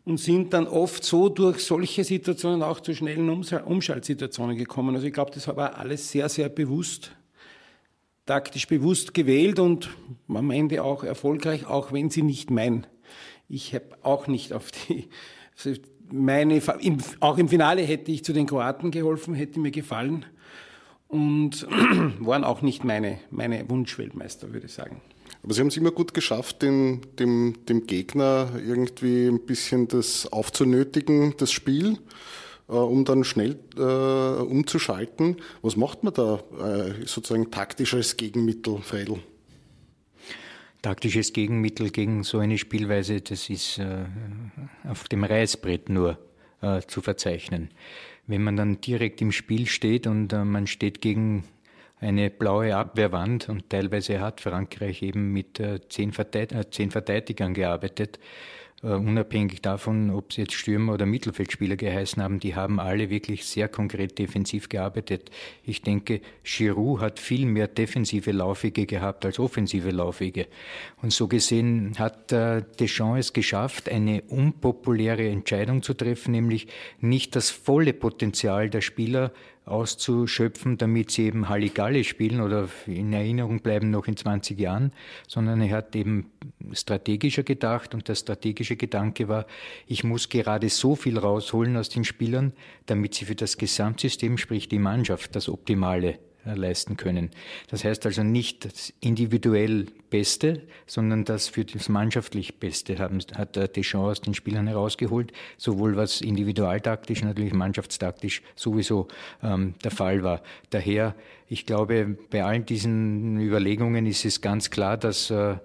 Und 0.06 0.20
sind 0.20 0.54
dann 0.54 0.68
oft 0.68 1.04
so 1.04 1.30
durch 1.30 1.64
solche 1.64 2.04
Situationen 2.04 2.62
auch 2.62 2.82
zu 2.82 2.94
schnellen 2.94 3.30
Umschaltsituationen 3.30 4.58
gekommen. 4.58 4.96
Also 4.96 5.08
ich 5.08 5.14
glaube, 5.14 5.32
das 5.32 5.48
war 5.48 5.78
alles 5.78 6.12
sehr, 6.12 6.28
sehr 6.28 6.50
bewusst, 6.50 7.14
taktisch 8.26 8.68
bewusst 8.68 9.14
gewählt 9.14 9.60
und 9.60 9.90
am 10.28 10.52
Ende 10.52 10.84
auch 10.84 11.06
erfolgreich, 11.06 11.68
auch 11.68 11.94
wenn 11.94 12.10
sie 12.10 12.22
nicht 12.22 12.52
meinen. 12.52 12.86
Ich 13.48 13.74
habe 13.74 13.86
auch 14.02 14.28
nicht 14.28 14.52
auf 14.52 14.72
die 14.72 15.08
meine, 16.12 16.62
im, 16.82 16.98
auch 17.20 17.38
im 17.38 17.48
Finale 17.48 17.82
hätte 17.82 18.12
ich 18.12 18.24
zu 18.24 18.34
den 18.34 18.46
Kroaten 18.46 18.92
geholfen, 18.92 19.34
hätte 19.34 19.60
mir 19.60 19.72
gefallen 19.72 20.26
und 21.08 21.68
waren 22.20 22.44
auch 22.44 22.62
nicht 22.62 22.84
meine, 22.84 23.20
meine 23.30 23.70
Wunschweltmeister, 23.70 24.54
würde 24.54 24.66
ich 24.68 24.74
sagen. 24.74 25.02
Aber 25.44 25.54
Sie 25.54 25.60
haben 25.60 25.68
es 25.68 25.78
immer 25.78 25.92
gut 25.92 26.14
geschafft, 26.14 26.62
den, 26.62 27.02
dem, 27.20 27.66
dem 27.68 27.86
Gegner 27.86 28.52
irgendwie 28.66 29.28
ein 29.28 29.42
bisschen 29.46 29.88
das 29.88 30.32
aufzunötigen, 30.32 31.36
das 31.38 31.52
Spiel, 31.52 31.98
äh, 32.70 32.74
um 32.74 33.04
dann 33.06 33.24
schnell 33.24 33.60
äh, 33.78 34.42
umzuschalten. 34.42 35.38
Was 35.62 35.76
macht 35.76 36.04
man 36.04 36.14
da 36.14 36.40
äh, 36.60 37.06
sozusagen 37.06 37.52
taktisch 37.52 37.94
als 37.94 38.16
Gegenmittel, 38.16 38.78
Fredel? 38.82 39.20
Taktisches 40.84 41.34
Gegenmittel 41.34 41.90
gegen 41.90 42.24
so 42.24 42.38
eine 42.38 42.60
Spielweise, 42.60 43.22
das 43.22 43.50
ist 43.50 43.80
äh, 43.80 44.06
auf 44.88 45.08
dem 45.08 45.24
Reißbrett 45.24 45.90
nur 45.90 46.20
äh, 46.62 46.82
zu 46.82 47.02
verzeichnen. 47.02 47.70
Wenn 48.28 48.44
man 48.44 48.56
dann 48.56 48.80
direkt 48.82 49.22
im 49.22 49.32
Spiel 49.32 49.66
steht 49.66 50.06
und 50.06 50.32
äh, 50.34 50.46
man 50.46 50.68
steht 50.68 51.02
gegen 51.02 51.46
eine 52.00 52.30
blaue 52.30 52.76
Abwehrwand 52.76 53.50
und 53.50 53.70
teilweise 53.70 54.20
hat 54.20 54.42
Frankreich 54.42 55.02
eben 55.02 55.32
mit 55.32 55.60
äh, 55.60 55.80
zehn, 55.88 56.12
Verteid 56.12 56.52
äh, 56.52 56.70
zehn 56.70 56.92
Verteidigern 56.92 57.54
gearbeitet, 57.54 58.20
unabhängig 58.90 59.62
davon, 59.62 60.10
ob 60.12 60.34
sie 60.34 60.42
jetzt 60.42 60.54
Stürmer 60.54 60.94
oder 60.94 61.06
Mittelfeldspieler 61.06 61.78
geheißen 61.78 62.22
haben, 62.22 62.40
die 62.40 62.56
haben 62.56 62.80
alle 62.80 63.10
wirklich 63.10 63.46
sehr 63.46 63.70
konkret 63.70 64.20
defensiv 64.20 64.68
gearbeitet. 64.68 65.32
Ich 65.64 65.82
denke, 65.82 66.20
Giroud 66.44 67.00
hat 67.00 67.20
viel 67.20 67.46
mehr 67.46 67.68
defensive 67.68 68.32
Laufwege 68.32 68.86
gehabt 68.86 69.26
als 69.26 69.40
offensive 69.40 69.92
Laufwege. 69.92 70.48
Und 71.02 71.14
so 71.14 71.30
gesehen 71.30 71.96
hat 71.98 72.34
uh, 72.34 72.60
Deschamps 72.80 73.20
es 73.20 73.34
geschafft, 73.34 73.90
eine 73.90 74.22
unpopuläre 74.24 75.30
Entscheidung 75.30 75.82
zu 75.82 75.94
treffen, 75.94 76.32
nämlich 76.32 76.68
nicht 77.00 77.36
das 77.36 77.52
volle 77.52 77.94
Potenzial 77.94 78.70
der 78.70 78.82
Spieler 78.82 79.32
auszuschöpfen, 79.66 80.78
damit 80.78 81.12
sie 81.12 81.24
eben 81.24 81.48
Halligalli 81.50 82.04
spielen 82.04 82.42
oder 82.42 82.68
in 82.86 83.14
Erinnerung 83.14 83.60
bleiben 83.60 83.92
noch 83.92 84.08
in 84.08 84.18
20 84.18 84.60
Jahren, 84.60 84.92
sondern 85.28 85.62
er 85.62 85.78
hat 85.78 85.96
eben 85.96 86.32
strategischer 86.74 87.44
gedacht 87.44 87.94
und 87.94 88.08
der 88.08 88.16
strategische 88.16 88.76
Gedanke 88.76 89.28
war, 89.28 89.46
ich 89.88 90.04
muss 90.04 90.30
gerade 90.30 90.70
so 90.70 90.96
viel 90.96 91.18
rausholen 91.18 91.78
aus 91.78 91.90
den 91.90 92.04
Spielern, 92.04 92.54
damit 92.86 93.14
sie 93.14 93.26
für 93.26 93.36
das 93.36 93.58
Gesamtsystem, 93.58 94.38
sprich 94.38 94.68
die 94.68 94.80
Mannschaft, 94.80 95.36
das 95.36 95.48
Optimale 95.48 96.20
leisten 96.46 96.98
können. 96.98 97.32
Das 97.70 97.84
heißt 97.84 98.06
also 98.06 98.24
nicht 98.24 98.66
das 98.66 98.94
individuell 99.00 99.88
Beste, 100.10 100.62
sondern 100.86 101.26
das 101.26 101.48
für 101.48 101.66
das 101.66 101.90
mannschaftlich 101.90 102.60
Beste 102.60 103.00
haben, 103.00 103.20
hat 103.34 103.56
Deschamps 103.76 104.20
aus 104.20 104.22
den 104.22 104.36
Spielern 104.36 104.68
herausgeholt, 104.68 105.34
sowohl 105.58 105.96
was 105.96 106.22
individualtaktisch, 106.22 107.24
natürlich 107.24 107.54
mannschaftstaktisch 107.54 108.44
sowieso 108.56 109.08
ähm, 109.42 109.74
der 109.84 109.92
Fall 109.92 110.22
war. 110.22 110.44
Daher, 110.70 111.16
ich 111.48 111.66
glaube, 111.66 112.18
bei 112.30 112.44
allen 112.44 112.66
diesen 112.66 113.40
Überlegungen 113.40 114.06
ist 114.06 114.26
es 114.26 114.42
ganz 114.42 114.70
klar, 114.70 114.98
dass 114.98 115.32
äh, 115.32 115.56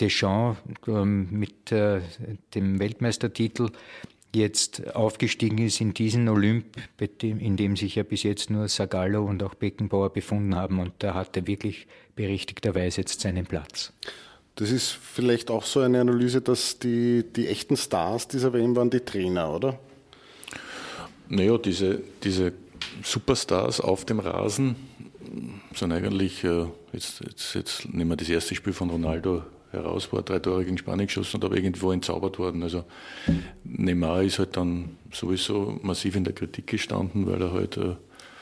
Deschamps 0.00 0.58
ähm, 0.88 1.28
mit 1.30 1.70
äh, 1.70 2.00
dem 2.54 2.80
Weltmeistertitel 2.80 3.68
jetzt 4.34 4.94
aufgestiegen 4.94 5.58
ist 5.58 5.80
in 5.80 5.94
diesen 5.94 6.28
Olymp, 6.28 6.64
in 7.20 7.56
dem 7.56 7.76
sich 7.76 7.96
ja 7.96 8.02
bis 8.02 8.22
jetzt 8.22 8.50
nur 8.50 8.68
Sagallo 8.68 9.24
und 9.24 9.42
auch 9.42 9.54
Beckenbauer 9.54 10.10
befunden 10.10 10.54
haben. 10.54 10.80
Und 10.80 10.92
da 10.98 11.14
hat 11.14 11.36
er 11.36 11.46
wirklich 11.46 11.86
berechtigterweise 12.16 13.02
jetzt 13.02 13.20
seinen 13.20 13.46
Platz. 13.46 13.92
Das 14.56 14.70
ist 14.70 14.90
vielleicht 14.90 15.50
auch 15.50 15.64
so 15.64 15.80
eine 15.80 16.00
Analyse, 16.00 16.40
dass 16.40 16.78
die, 16.78 17.24
die 17.24 17.48
echten 17.48 17.76
Stars 17.76 18.28
dieser 18.28 18.52
WM 18.52 18.76
waren 18.76 18.90
die 18.90 19.00
Trainer, 19.00 19.54
oder? 19.54 19.78
Naja, 21.28 21.56
diese, 21.56 22.02
diese 22.22 22.52
Superstars 23.02 23.80
auf 23.80 24.04
dem 24.04 24.20
Rasen 24.20 24.76
sind 25.74 25.92
eigentlich, 25.92 26.44
äh, 26.44 26.66
jetzt, 26.92 27.20
jetzt, 27.20 27.54
jetzt 27.54 27.88
nehmen 27.88 28.10
wir 28.10 28.16
das 28.16 28.28
erste 28.28 28.54
Spiel 28.54 28.74
von 28.74 28.90
Ronaldo 28.90 29.42
heraus 29.72 30.12
war, 30.12 30.22
drei 30.22 30.38
Tore 30.38 30.64
gegen 30.64 30.78
Spanien 30.78 31.06
geschossen 31.06 31.36
und 31.36 31.44
aber 31.44 31.56
irgendwo 31.56 31.92
entzaubert 31.92 32.38
worden. 32.38 32.62
Also 32.62 32.84
Neymar 33.64 34.22
ist 34.22 34.38
halt 34.38 34.56
dann 34.56 34.96
sowieso 35.12 35.78
massiv 35.82 36.16
in 36.16 36.24
der 36.24 36.34
Kritik 36.34 36.66
gestanden, 36.66 37.26
weil 37.26 37.42
er 37.42 37.52
halt 37.52 37.76
äh, 37.76 37.96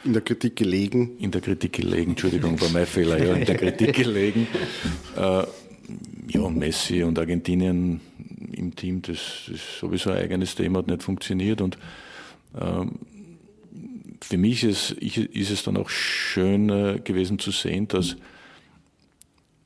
in 0.04 0.12
der 0.14 0.22
Kritik 0.22 0.56
gelegen. 0.56 1.18
In 1.18 1.30
der 1.30 1.40
Kritik 1.40 1.74
gelegen, 1.74 2.12
Entschuldigung, 2.12 2.60
war 2.60 2.70
mein 2.70 2.86
Fehler, 2.86 3.22
ja, 3.22 3.34
in 3.34 3.44
der 3.44 3.56
Kritik 3.56 3.94
gelegen. 3.94 4.46
Äh, 5.16 5.44
ja, 6.28 6.48
Messi 6.48 7.02
und 7.02 7.18
Argentinien 7.18 8.00
im 8.52 8.76
Team, 8.76 9.02
das 9.02 9.48
ist 9.52 9.80
sowieso 9.80 10.10
ein 10.10 10.18
eigenes 10.18 10.54
Thema, 10.54 10.78
hat 10.78 10.86
nicht 10.86 11.02
funktioniert 11.02 11.60
und 11.60 11.76
ähm, 12.58 13.00
für 14.22 14.36
mich 14.36 14.62
ist, 14.64 14.92
ist, 14.92 15.50
es 15.50 15.62
dann 15.64 15.76
auch 15.76 15.88
schön 15.88 16.68
äh, 16.68 17.00
gewesen 17.02 17.38
zu 17.38 17.50
sehen, 17.50 17.88
dass 17.88 18.16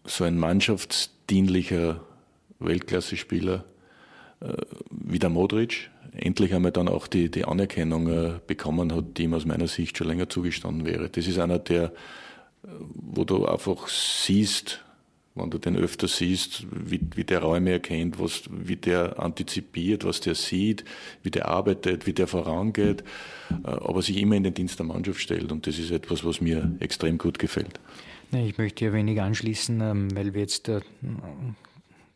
so 0.06 0.24
ein 0.24 0.38
Mannschafts 0.38 1.13
dienlicher 1.30 2.00
Weltklasse-Spieler 2.58 3.64
äh, 4.40 4.54
wie 4.90 5.18
der 5.18 5.30
Modric 5.30 5.90
endlich 6.12 6.54
einmal 6.54 6.72
dann 6.72 6.88
auch 6.88 7.06
die, 7.06 7.30
die 7.30 7.44
Anerkennung 7.44 8.08
äh, 8.08 8.40
bekommen 8.46 8.94
hat, 8.94 9.18
die 9.18 9.24
ihm 9.24 9.34
aus 9.34 9.46
meiner 9.46 9.66
Sicht 9.66 9.98
schon 9.98 10.06
länger 10.06 10.28
zugestanden 10.28 10.86
wäre. 10.86 11.08
Das 11.08 11.26
ist 11.26 11.38
einer, 11.38 11.58
der, 11.58 11.84
äh, 11.84 12.68
wo 12.94 13.24
du 13.24 13.46
einfach 13.46 13.88
siehst, 13.88 14.84
wenn 15.34 15.50
du 15.50 15.58
den 15.58 15.76
öfter 15.76 16.06
siehst, 16.06 16.66
wie, 16.70 17.00
wie 17.16 17.24
der 17.24 17.42
Räume 17.42 17.72
erkennt, 17.72 18.20
was, 18.20 18.42
wie 18.50 18.76
der 18.76 19.18
antizipiert, 19.18 20.04
was 20.04 20.20
der 20.20 20.36
sieht, 20.36 20.84
wie 21.24 21.30
der 21.32 21.48
arbeitet, 21.48 22.06
wie 22.06 22.12
der 22.12 22.28
vorangeht, 22.28 23.02
aber 23.64 24.00
sich 24.00 24.16
immer 24.18 24.36
in 24.36 24.44
den 24.44 24.54
Dienst 24.54 24.78
der 24.78 24.86
Mannschaft 24.86 25.20
stellt. 25.20 25.50
Und 25.50 25.66
das 25.66 25.80
ist 25.80 25.90
etwas, 25.90 26.24
was 26.24 26.40
mir 26.40 26.76
extrem 26.78 27.18
gut 27.18 27.40
gefällt. 27.40 27.80
Ich 28.32 28.58
möchte 28.58 28.84
hier 28.84 28.92
wenig 28.92 29.20
anschließen, 29.20 29.80
ähm, 29.80 30.16
weil 30.16 30.34
wir 30.34 30.40
jetzt 30.40 30.68
äh, 30.68 30.80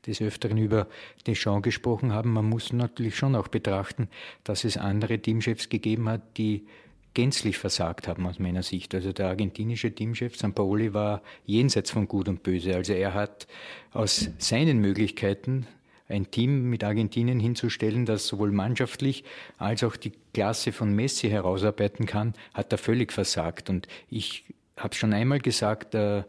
des 0.06 0.20
Öfteren 0.20 0.58
über 0.58 0.88
Deschamps 1.26 1.64
gesprochen 1.64 2.12
haben. 2.12 2.32
Man 2.32 2.46
muss 2.46 2.72
natürlich 2.72 3.16
schon 3.16 3.36
auch 3.36 3.48
betrachten, 3.48 4.08
dass 4.44 4.64
es 4.64 4.76
andere 4.76 5.18
Teamchefs 5.18 5.68
gegeben 5.68 6.08
hat, 6.08 6.22
die 6.36 6.66
gänzlich 7.14 7.58
versagt 7.58 8.08
haben 8.08 8.26
aus 8.26 8.38
meiner 8.38 8.62
Sicht. 8.62 8.94
Also 8.94 9.12
der 9.12 9.28
argentinische 9.28 9.92
Teamchef 9.92 10.36
Sampaoli 10.36 10.94
war 10.94 11.22
jenseits 11.46 11.90
von 11.90 12.06
Gut 12.08 12.28
und 12.28 12.42
Böse. 12.42 12.74
Also 12.74 12.92
er 12.92 13.14
hat 13.14 13.46
aus 13.92 14.30
seinen 14.38 14.78
Möglichkeiten 14.78 15.66
ein 16.08 16.30
Team 16.30 16.70
mit 16.70 16.84
Argentinien 16.84 17.38
hinzustellen, 17.38 18.06
das 18.06 18.26
sowohl 18.26 18.50
mannschaftlich 18.50 19.24
als 19.58 19.84
auch 19.84 19.96
die 19.96 20.12
Klasse 20.32 20.72
von 20.72 20.94
Messi 20.94 21.28
herausarbeiten 21.28 22.06
kann, 22.06 22.34
hat 22.54 22.72
er 22.72 22.78
völlig 22.78 23.12
versagt. 23.12 23.68
Und 23.68 23.88
ich 24.08 24.44
habe 24.78 24.94
schon 24.94 25.12
einmal 25.12 25.38
gesagt, 25.38 25.94
äh, 25.94 26.22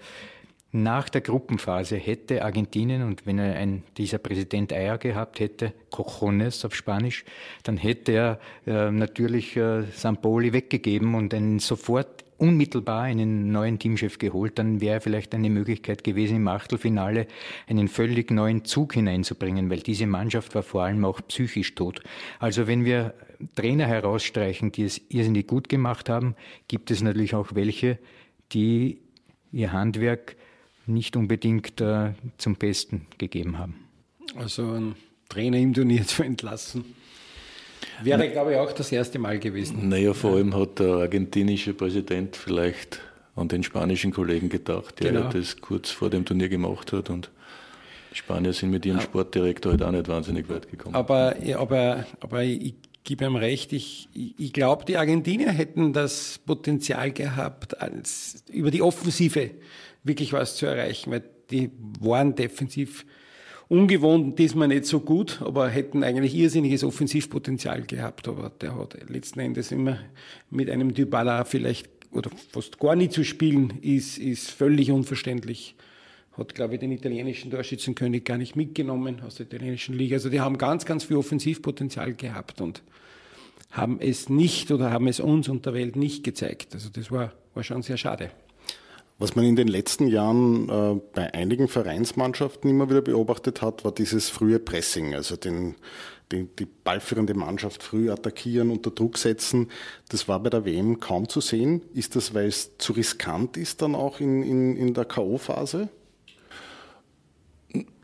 nach 0.72 1.10
der 1.10 1.22
Gruppenphase 1.22 1.96
hätte 1.96 2.46
Argentinien, 2.46 3.02
und 3.02 3.26
wenn 3.26 3.40
er 3.40 3.56
ein, 3.56 3.84
dieser 3.98 4.20
Präsident 4.20 4.72
Eier 4.72 5.00
gehabt 5.00 5.40
hätte, 5.40 5.74
Cojones 5.90 6.64
auf 6.64 6.76
Spanisch, 6.76 7.26
dann 7.64 7.78
hätte 7.78 8.12
er 8.12 8.40
äh, 8.68 8.92
natürlich 8.92 9.58
äh, 9.58 9.84
Sampoli 9.94 10.54
weggegeben 10.54 11.16
und 11.16 11.34
einen 11.34 11.58
sofort 11.58 12.24
unmittelbar 12.40 13.04
einen 13.04 13.52
neuen 13.52 13.80
Teamchef 13.80 14.18
geholt, 14.18 14.58
dann 14.60 14.80
wäre 14.80 15.02
vielleicht 15.02 15.36
eine 15.36 15.50
Möglichkeit 15.50 16.04
gewesen, 16.04 16.38
im 16.38 16.48
Achtelfinale 16.48 17.28
einen 17.68 17.88
völlig 17.88 18.32
neuen 18.32 18.64
Zug 18.64 18.94
hineinzubringen, 18.94 19.70
weil 19.70 19.80
diese 19.80 20.08
Mannschaft 20.08 20.56
war 20.56 20.64
vor 20.64 20.84
allem 20.84 21.04
auch 21.04 21.20
psychisch 21.28 21.76
tot. 21.76 22.02
Also 22.40 22.68
wenn 22.68 22.86
wir 22.86 23.14
Trainer 23.56 23.88
herausstreichen, 23.88 24.72
die 24.72 24.84
es 24.84 25.02
irrsinnig 25.10 25.48
gut 25.48 25.70
gemacht 25.70 26.10
haben, 26.10 26.36
gibt 26.68 26.92
es 26.92 27.02
natürlich 27.02 27.36
auch 27.36 27.56
welche, 27.56 28.00
die 28.52 29.00
ihr 29.52 29.72
Handwerk 29.72 30.36
nicht 30.86 31.16
unbedingt 31.16 31.82
äh, 31.82 32.14
zum 32.38 32.56
Besten 32.56 33.08
gegeben 33.18 33.58
haben. 33.58 33.76
Also 34.36 34.72
ein 34.72 34.96
Trainer 35.30 35.58
im 35.58 35.74
Turnier 35.74 36.04
zu 36.08 36.24
entlassen, 36.24 36.96
wäre, 38.02 38.30
glaube 38.30 38.54
ich, 38.54 38.58
auch 38.58 38.72
das 38.72 38.92
erste 38.92 39.20
Mal 39.20 39.40
gewesen. 39.40 39.90
Naja, 39.90 40.14
vor 40.14 40.36
allem 40.36 40.56
hat 40.56 40.80
der 40.80 40.96
argentinische 40.96 41.74
Präsident 41.74 42.36
vielleicht 42.36 43.02
an 43.36 43.48
den 43.48 43.64
spanischen 43.64 44.12
Kollegen 44.12 44.50
gedacht, 44.50 45.00
der 45.00 45.12
genau. 45.12 45.26
ja 45.26 45.30
das 45.30 45.62
kurz 45.62 45.90
vor 45.92 46.10
dem 46.10 46.26
Turnier 46.26 46.50
gemacht 46.50 46.92
hat 46.92 47.10
und 47.10 47.30
die 48.12 48.18
Spanier 48.18 48.54
sind 48.54 48.72
mit 48.72 48.86
ihrem 48.86 49.00
Sportdirektor 49.02 49.72
halt 49.72 49.84
auch 49.84 49.92
nicht 49.92 50.08
wahnsinnig 50.08 50.50
weit 50.50 50.70
gekommen. 50.70 50.96
Aber, 50.96 51.36
aber, 51.56 52.06
aber 52.20 52.44
ich 52.44 52.74
gebe 53.04 53.26
ihm 53.26 53.36
recht, 53.36 53.74
ich, 53.74 54.10
ich 54.14 54.54
glaube, 54.54 54.86
die 54.86 54.98
Argentinier 54.98 55.52
hätten 55.52 55.94
das 55.94 56.40
Potenzial 56.46 57.12
gehabt, 57.12 57.82
als, 57.82 58.44
über 58.52 58.72
die 58.72 58.82
Offensive 58.82 59.52
wirklich 60.04 60.34
was 60.34 60.56
zu 60.56 60.66
erreichen, 60.66 61.12
weil 61.12 61.24
die 61.52 61.72
waren 62.00 62.36
defensiv 62.36 63.06
ungewohnt, 63.68 64.38
diesmal 64.40 64.68
nicht 64.68 64.86
so 64.86 65.00
gut, 65.00 65.42
aber 65.42 65.70
hätten 65.70 66.04
eigentlich 66.04 66.36
irrsinniges 66.36 66.84
Offensivpotenzial 66.84 67.84
gehabt. 67.84 68.28
Aber 68.28 68.50
der 68.50 68.76
hat 68.76 68.98
letzten 69.10 69.40
Endes 69.40 69.72
immer 69.72 70.00
mit 70.50 70.70
einem 70.70 70.94
Dybala 70.94 71.46
vielleicht 71.46 71.90
oder 72.12 72.32
fast 72.52 72.80
gar 72.80 72.96
nicht 72.96 73.14
zu 73.14 73.24
spielen, 73.24 73.74
ist, 73.82 74.18
ist 74.18 74.50
völlig 74.50 74.92
unverständlich. 74.92 75.76
Hat, 76.38 76.56
glaube 76.56 76.76
ich, 76.76 76.80
den 76.80 76.92
italienischen 76.92 77.52
Torschützenkönig 77.52 78.24
gar 78.24 78.38
nicht 78.38 78.56
mitgenommen 78.56 79.22
aus 79.22 79.36
der 79.36 79.46
italienischen 79.46 79.96
Liga. 79.96 80.16
Also 80.16 80.30
die 80.30 80.40
haben 80.40 80.58
ganz, 80.58 80.86
ganz 80.86 81.04
viel 81.04 81.18
Offensivpotenzial 81.18 82.14
gehabt 82.14 82.62
und 82.62 82.82
haben 83.72 84.00
es 84.00 84.30
nicht 84.30 84.72
oder 84.72 84.92
haben 84.92 85.08
es 85.08 85.20
uns 85.20 85.50
und 85.50 85.66
der 85.66 85.74
Welt 85.74 85.96
nicht 85.96 86.24
gezeigt. 86.24 86.74
Also 86.74 86.90
das 86.90 87.12
war, 87.12 87.34
war 87.54 87.64
schon 87.64 87.82
sehr 87.82 87.98
schade. 87.98 88.32
Was 89.20 89.36
man 89.36 89.44
in 89.44 89.58
den 89.58 89.68
letzten 89.68 90.08
Jahren 90.08 90.70
äh, 90.70 91.02
bei 91.14 91.34
einigen 91.34 91.68
Vereinsmannschaften 91.68 92.70
immer 92.70 92.90
wieder 92.90 93.02
beobachtet 93.02 93.62
hat, 93.62 93.84
war 93.84 93.92
dieses 93.92 94.30
frühe 94.30 94.60
Pressing, 94.60 95.14
also 95.14 95.36
den, 95.36 95.76
den, 96.32 96.50
die 96.58 96.66
ballführende 96.66 97.34
Mannschaft 97.34 97.84
früh 97.84 98.10
attackieren, 98.10 98.72
unter 98.72 98.92
Druck 98.92 99.18
setzen. 99.18 99.68
Das 100.08 100.30
war 100.30 100.40
bei 100.42 100.50
der 100.50 100.64
WM 100.64 101.02
kaum 101.02 101.28
zu 101.28 101.42
sehen. 101.42 101.82
Ist 101.94 102.16
das, 102.16 102.34
weil 102.34 102.48
es 102.48 102.78
zu 102.78 102.94
riskant 102.94 103.58
ist 103.58 103.82
dann 103.82 103.94
auch 103.94 104.22
in, 104.22 104.42
in, 104.42 104.78
in 104.78 104.94
der 104.94 105.04
K.O.-Phase? 105.04 105.90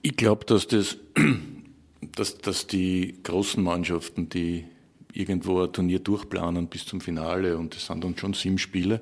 Ich 0.01 0.15
glaube, 0.15 0.45
dass, 0.45 0.67
das, 0.67 0.97
dass, 2.15 2.37
dass 2.37 2.67
die 2.67 3.15
großen 3.23 3.63
Mannschaften, 3.63 4.29
die 4.29 4.65
irgendwo 5.13 5.61
ein 5.61 5.71
Turnier 5.71 5.99
durchplanen 5.99 6.67
bis 6.67 6.85
zum 6.85 7.01
Finale, 7.01 7.57
und 7.57 7.75
das 7.75 7.87
sind 7.87 8.03
dann 8.03 8.17
schon 8.17 8.33
sieben 8.33 8.57
Spiele, 8.57 9.01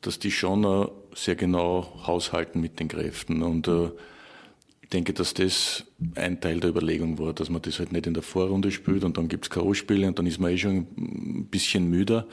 dass 0.00 0.18
die 0.18 0.30
schon 0.30 0.90
sehr 1.14 1.36
genau 1.36 2.00
haushalten 2.06 2.60
mit 2.60 2.80
den 2.80 2.88
Kräften. 2.88 3.42
Und 3.42 3.68
äh, 3.68 3.90
ich 4.82 4.88
denke, 4.88 5.12
dass 5.12 5.32
das 5.32 5.84
ein 6.16 6.40
Teil 6.40 6.60
der 6.60 6.70
Überlegung 6.70 7.18
war, 7.18 7.32
dass 7.32 7.48
man 7.48 7.62
das 7.62 7.78
halt 7.78 7.92
nicht 7.92 8.06
in 8.06 8.14
der 8.14 8.22
Vorrunde 8.22 8.70
spielt 8.72 9.04
und 9.04 9.16
dann 9.16 9.28
gibt 9.28 9.46
es 9.46 9.50
K.O.-Spiele 9.50 10.08
und 10.08 10.18
dann 10.18 10.26
ist 10.26 10.40
man 10.40 10.50
eh 10.50 10.58
schon 10.58 10.86
ein 10.98 11.46
bisschen 11.50 11.88
müder. 11.88 12.26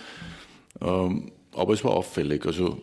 Ähm, 0.82 1.32
aber 1.54 1.74
es 1.74 1.84
war 1.84 1.92
auffällig. 1.92 2.46
Also 2.46 2.82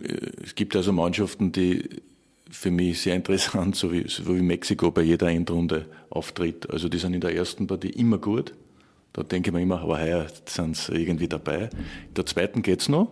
äh, 0.00 0.30
es 0.44 0.54
gibt 0.54 0.76
also 0.76 0.92
Mannschaften, 0.92 1.52
die 1.52 1.88
für 2.52 2.70
mich 2.70 3.00
sehr 3.00 3.16
interessant, 3.16 3.74
so 3.76 3.92
wie, 3.92 4.08
so 4.08 4.28
wie 4.28 4.42
Mexiko 4.42 4.90
bei 4.90 5.02
jeder 5.02 5.28
Endrunde 5.28 5.86
auftritt. 6.10 6.70
Also 6.70 6.88
die 6.88 6.98
sind 6.98 7.14
in 7.14 7.20
der 7.20 7.34
ersten 7.34 7.66
Partie 7.66 7.90
immer 7.90 8.18
gut. 8.18 8.52
Da 9.14 9.22
denke 9.22 9.50
ich 9.50 9.54
mir 9.54 9.62
immer, 9.62 9.80
aber 9.80 10.00
heuer 10.00 10.26
sind 10.46 10.76
sie 10.76 10.94
irgendwie 10.94 11.28
dabei. 11.28 11.70
In 12.08 12.14
der 12.14 12.26
zweiten 12.26 12.62
geht 12.62 12.80
es 12.80 12.88
noch. 12.88 13.08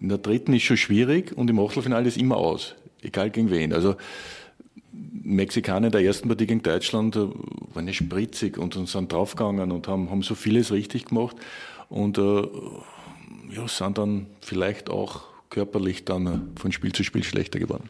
In 0.00 0.08
der 0.08 0.18
dritten 0.18 0.52
ist 0.52 0.64
schon 0.64 0.76
schwierig 0.76 1.36
und 1.36 1.48
im 1.48 1.58
Achtelfinale 1.58 2.08
ist 2.08 2.18
immer 2.18 2.36
aus, 2.36 2.74
egal 3.02 3.30
gegen 3.30 3.50
wen. 3.50 3.72
Also 3.72 3.96
Mexikaner 4.92 5.86
in 5.86 5.92
der 5.92 6.02
ersten 6.02 6.28
Partie 6.28 6.46
gegen 6.46 6.62
Deutschland 6.62 7.16
äh, 7.16 7.26
waren 7.74 7.86
ja 7.86 7.92
spritzig 7.92 8.58
und, 8.58 8.74
sind 8.88 9.12
draufgegangen 9.12 9.72
und 9.72 9.88
haben, 9.88 10.10
haben 10.10 10.22
so 10.22 10.34
vieles 10.34 10.72
richtig 10.72 11.06
gemacht 11.06 11.36
und 11.88 12.18
äh, 12.18 12.48
ja, 13.54 13.66
sind 13.66 13.98
dann 13.98 14.26
vielleicht 14.40 14.90
auch 14.90 15.22
körperlich 15.48 16.04
dann 16.04 16.26
äh, 16.26 16.60
von 16.60 16.72
Spiel 16.72 16.92
zu 16.92 17.04
Spiel 17.04 17.24
schlechter 17.24 17.58
geworden. 17.58 17.88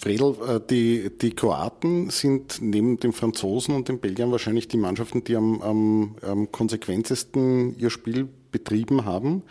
Fredel, 0.00 0.36
äh, 0.46 0.60
die, 0.70 1.10
die 1.10 1.34
Kroaten 1.34 2.10
sind 2.10 2.62
neben 2.62 3.00
den 3.00 3.12
Franzosen 3.12 3.74
und 3.74 3.88
den 3.88 3.98
Belgiern 3.98 4.30
wahrscheinlich 4.30 4.68
die 4.68 4.76
Mannschaften, 4.76 5.24
die 5.24 5.34
am, 5.34 5.60
am, 5.60 6.16
am 6.22 6.52
konsequentesten 6.52 7.76
ihr 7.78 7.90
Spiel 7.90 8.28
betrieben 8.52 9.04
haben. 9.04 9.42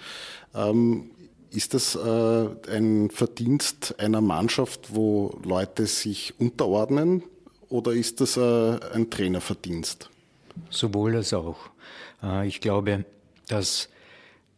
Ähm, 0.55 1.11
ist 1.51 1.73
das 1.73 1.95
äh, 1.95 2.47
ein 2.71 3.09
Verdienst 3.09 3.95
einer 3.99 4.21
Mannschaft, 4.21 4.95
wo 4.95 5.37
Leute 5.43 5.85
sich 5.85 6.33
unterordnen 6.39 7.23
oder 7.69 7.91
ist 7.91 8.21
das 8.21 8.37
äh, 8.37 8.79
ein 8.93 9.09
Trainerverdienst? 9.09 10.09
Sowohl 10.69 11.15
als 11.17 11.33
auch. 11.33 11.57
Äh, 12.23 12.47
ich 12.47 12.61
glaube, 12.61 13.05
dass 13.47 13.89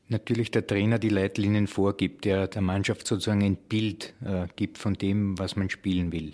natürlich 0.10 0.52
der 0.52 0.68
Trainer 0.68 1.00
die 1.00 1.10
Leitlinien 1.10 1.68
vorgibt, 1.68 2.26
der 2.26 2.48
der 2.48 2.62
Mannschaft 2.62 3.08
sozusagen 3.08 3.44
ein 3.44 3.56
Bild 3.56 4.14
äh, 4.26 4.48
gibt 4.56 4.78
von 4.78 4.96
dem, 4.96 5.40
was 5.40 5.56
man 5.56 5.70
spielen 5.70 6.12
will. 6.12 6.34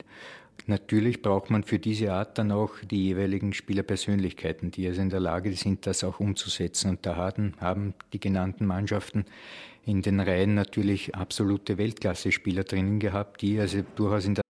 Natürlich 0.68 1.22
braucht 1.22 1.52
man 1.52 1.64
für 1.64 1.78
diese 1.78 2.12
Art 2.12 2.40
dann 2.40 2.52
auch 2.52 2.72
die 2.90 3.04
jeweiligen 3.04 3.54
Spielerpersönlichkeiten, 3.54 4.72
die 4.72 4.88
also 4.88 5.02
in 5.02 5.10
der 5.12 5.20
Lage 5.20 5.54
sind, 5.54 5.86
das 5.86 6.04
auch 6.04 6.20
umzusetzen. 6.20 6.90
Und 6.90 7.06
da 7.06 7.16
haben, 7.16 7.54
haben 7.60 7.94
die 8.14 8.20
genannten 8.20 8.66
Mannschaften 8.66 9.26
in 9.86 10.02
den 10.02 10.20
Reihen 10.20 10.56
natürlich 10.56 11.14
absolute 11.14 11.78
Weltklasse-Spieler 11.78 12.64
drinnen 12.64 13.00
gehabt, 13.00 13.42
die 13.42 13.60
also 13.60 13.84
durchaus 13.96 14.26
in 14.26 14.36
der 14.36 14.46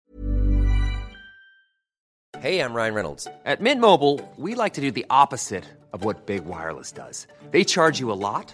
Hey, 2.39 2.59
I'm 2.59 2.75
Ryan 2.75 2.93
Reynolds. 2.93 3.27
At 3.43 3.59
Mint 3.59 3.81
Mobile, 3.81 4.19
we 4.37 4.53
like 4.53 4.73
to 4.75 4.81
do 4.81 4.91
the 4.91 5.05
opposite 5.09 5.65
of 5.91 6.05
what 6.05 6.27
Big 6.27 6.45
Wireless 6.45 6.93
does. 6.93 7.27
They 7.51 7.65
charge 7.65 7.99
you 7.99 8.11
a 8.11 8.13
lot, 8.13 8.53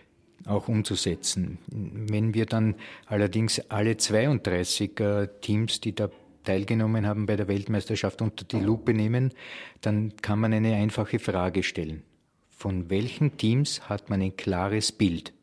auch 0.47 0.67
umzusetzen. 0.67 1.57
Wenn 1.67 2.33
wir 2.33 2.45
dann 2.45 2.75
allerdings 3.05 3.59
alle 3.69 3.97
32 3.97 4.99
äh, 4.99 5.27
Teams, 5.41 5.81
die 5.81 5.93
da 5.93 6.09
teilgenommen 6.43 7.05
haben 7.05 7.25
bei 7.25 7.35
der 7.35 7.47
Weltmeisterschaft 7.47 8.21
unter 8.21 8.45
die 8.45 8.59
Lupe 8.59 8.93
nehmen, 8.93 9.31
dann 9.81 10.13
kann 10.21 10.39
man 10.39 10.53
eine 10.53 10.75
einfache 10.75 11.19
Frage 11.19 11.63
stellen. 11.63 12.03
Von 12.49 12.89
welchen 12.89 13.37
Teams 13.37 13.89
hat 13.89 14.09
man 14.09 14.21
ein 14.21 14.35
klares 14.35 14.91
Bild? 14.91 15.33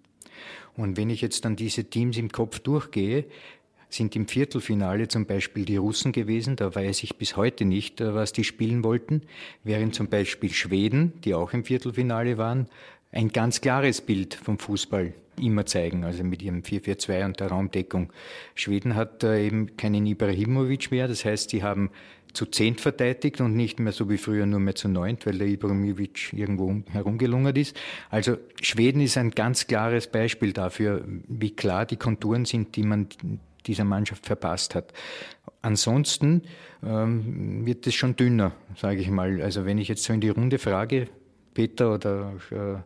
Und 0.77 0.97
wenn 0.97 1.11
ich 1.11 1.21
jetzt 1.21 1.45
dann 1.45 1.57
diese 1.57 1.85
Teams 1.85 2.17
im 2.17 2.31
Kopf 2.31 2.61
durchgehe, 2.61 3.25
sind 3.91 4.15
im 4.17 4.29
Viertelfinale 4.29 5.09
zum 5.09 5.27
Beispiel 5.27 5.65
die 5.65 5.77
Russen 5.77 6.13
gewesen, 6.13 6.57
da 6.57 6.75
weiß 6.75 7.03
ich 7.03 7.17
bis 7.17 7.37
heute 7.37 7.65
nicht, 7.65 8.01
äh, 8.01 8.15
was 8.15 8.33
die 8.33 8.45
spielen 8.45 8.85
wollten, 8.85 9.23
während 9.65 9.95
zum 9.95 10.09
Beispiel 10.09 10.53
Schweden, 10.53 11.21
die 11.25 11.35
auch 11.35 11.53
im 11.53 11.65
Viertelfinale 11.65 12.39
waren, 12.39 12.69
ein 13.13 13.31
ganz 13.31 13.61
klares 13.61 14.01
Bild 14.01 14.35
vom 14.35 14.59
Fußball 14.59 15.15
immer 15.41 15.67
zeigen, 15.67 16.05
also 16.05 16.25
mit 16.25 16.43
ihrem 16.43 16.63
4-4-2 16.63 17.25
und 17.25 17.41
der 17.41 17.49
Raumdeckung. 17.49 18.13
Schweden 18.55 18.95
hat 18.95 19.23
eben 19.25 19.77
keinen 19.77 20.07
Ibrahimovic 20.07 20.91
mehr, 20.91 21.09
das 21.09 21.25
heißt, 21.25 21.51
sie 21.51 21.63
haben 21.63 21.91
zu 22.33 22.47
zehnt 22.47 22.81
verteidigt 22.81 23.41
und 23.41 23.57
nicht 23.57 23.81
mehr 23.81 23.93
so 23.93 24.11
wie 24.11 24.19
früher 24.19 24.47
nur 24.47 24.61
mehr 24.61 24.75
zu 24.75 24.89
neunt, 24.89 25.27
weil 25.27 25.39
der 25.39 25.47
Ibrahimovic 25.47 26.33
irgendwo 26.33 26.83
herumgelungert 26.93 27.57
ist. 27.57 27.77
Also 28.11 28.37
Schweden 28.61 29.01
ist 29.01 29.17
ein 29.17 29.31
ganz 29.31 29.67
klares 29.67 30.09
Beispiel 30.09 30.53
dafür, 30.53 31.05
wie 31.07 31.51
klar 31.51 31.87
die 31.87 31.97
Konturen 31.97 32.45
sind, 32.45 32.77
die 32.77 32.83
man 32.83 33.09
dieser 33.67 33.85
Mannschaft 33.85 34.27
verpasst 34.27 34.75
hat. 34.75 34.93
Ansonsten 35.63 36.43
ähm, 36.85 37.67
wird 37.67 37.87
es 37.87 37.95
schon 37.95 38.17
dünner, 38.17 38.53
sage 38.77 39.01
ich 39.01 39.11
mal. 39.11 39.41
Also 39.43 39.65
wenn 39.65 39.79
ich 39.79 39.89
jetzt 39.89 40.05
so 40.05 40.13
in 40.13 40.21
die 40.21 40.29
Runde 40.29 40.59
frage, 40.59 41.09
Peter 41.59 41.93
oder 41.93 42.35
äh, 42.53 42.77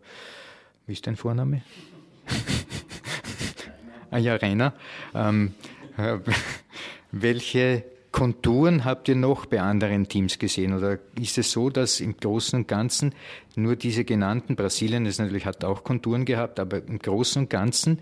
wie 0.87 0.95
ist 0.95 1.07
dein 1.07 1.17
Vorname? 1.17 1.61
ah 4.11 4.17
ja, 4.17 4.35
Rainer. 4.37 4.73
Ähm, 5.15 5.53
äh, 5.99 6.17
welche 7.11 7.85
Konturen 8.13 8.87
habt 8.87 9.11
ihr 9.11 9.15
noch 9.15 9.45
bei 9.45 9.61
anderen 9.61 10.09
Teams 10.09 10.39
gesehen? 10.39 10.73
Oder 10.73 10.99
ist 11.21 11.37
es 11.37 11.53
so, 11.53 11.69
dass 11.69 12.01
im 12.01 12.17
Großen 12.17 12.61
und 12.61 12.67
Ganzen 12.67 13.15
nur 13.57 13.77
diese 13.77 14.07
genannten, 14.07 14.57
Brasilien 14.57 15.05
das 15.05 15.19
natürlich 15.19 15.45
hat 15.45 15.65
auch 15.65 15.85
Konturen 15.85 16.25
gehabt, 16.25 16.59
aber 16.59 16.79
im 16.79 16.99
Großen 16.99 17.43
und 17.43 17.51
Ganzen, 17.51 17.99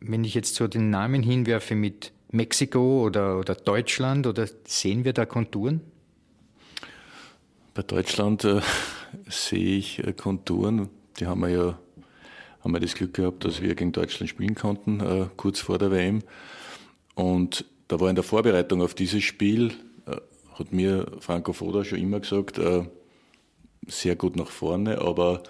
wenn 0.00 0.24
ich 0.24 0.32
jetzt 0.32 0.54
so 0.54 0.66
den 0.66 0.88
Namen 0.88 1.22
hinwerfe 1.22 1.74
mit 1.74 2.10
Mexiko 2.32 3.02
oder, 3.02 3.38
oder 3.38 3.54
Deutschland, 3.54 4.26
oder 4.26 4.46
sehen 4.66 5.04
wir 5.04 5.12
da 5.12 5.26
Konturen? 5.26 5.82
Bei 7.74 7.82
Deutschland 7.82 8.44
äh, 8.44 8.60
sehe 9.28 9.78
ich 9.78 9.98
äh, 9.98 10.12
Konturen, 10.12 10.90
die 11.18 11.26
haben 11.26 11.40
wir 11.40 11.48
ja 11.48 11.78
haben 12.60 12.72
wir 12.72 12.80
das 12.80 12.94
Glück 12.94 13.14
gehabt, 13.14 13.44
dass 13.44 13.60
wir 13.60 13.74
gegen 13.74 13.90
Deutschland 13.90 14.30
spielen 14.30 14.54
konnten, 14.54 15.00
äh, 15.00 15.26
kurz 15.36 15.58
vor 15.58 15.76
der 15.76 15.90
WM. 15.90 16.22
Und 17.16 17.64
da 17.88 17.98
war 17.98 18.08
in 18.08 18.14
der 18.14 18.24
Vorbereitung 18.24 18.80
auf 18.80 18.94
dieses 18.94 19.24
Spiel, 19.24 19.72
äh, 20.06 20.16
hat 20.56 20.72
mir 20.72 21.06
Franco 21.18 21.52
Foda 21.52 21.84
schon 21.84 21.98
immer 21.98 22.20
gesagt, 22.20 22.58
äh, 22.58 22.84
sehr 23.88 24.14
gut 24.14 24.36
nach 24.36 24.50
vorne, 24.50 25.00
aber 25.00 25.42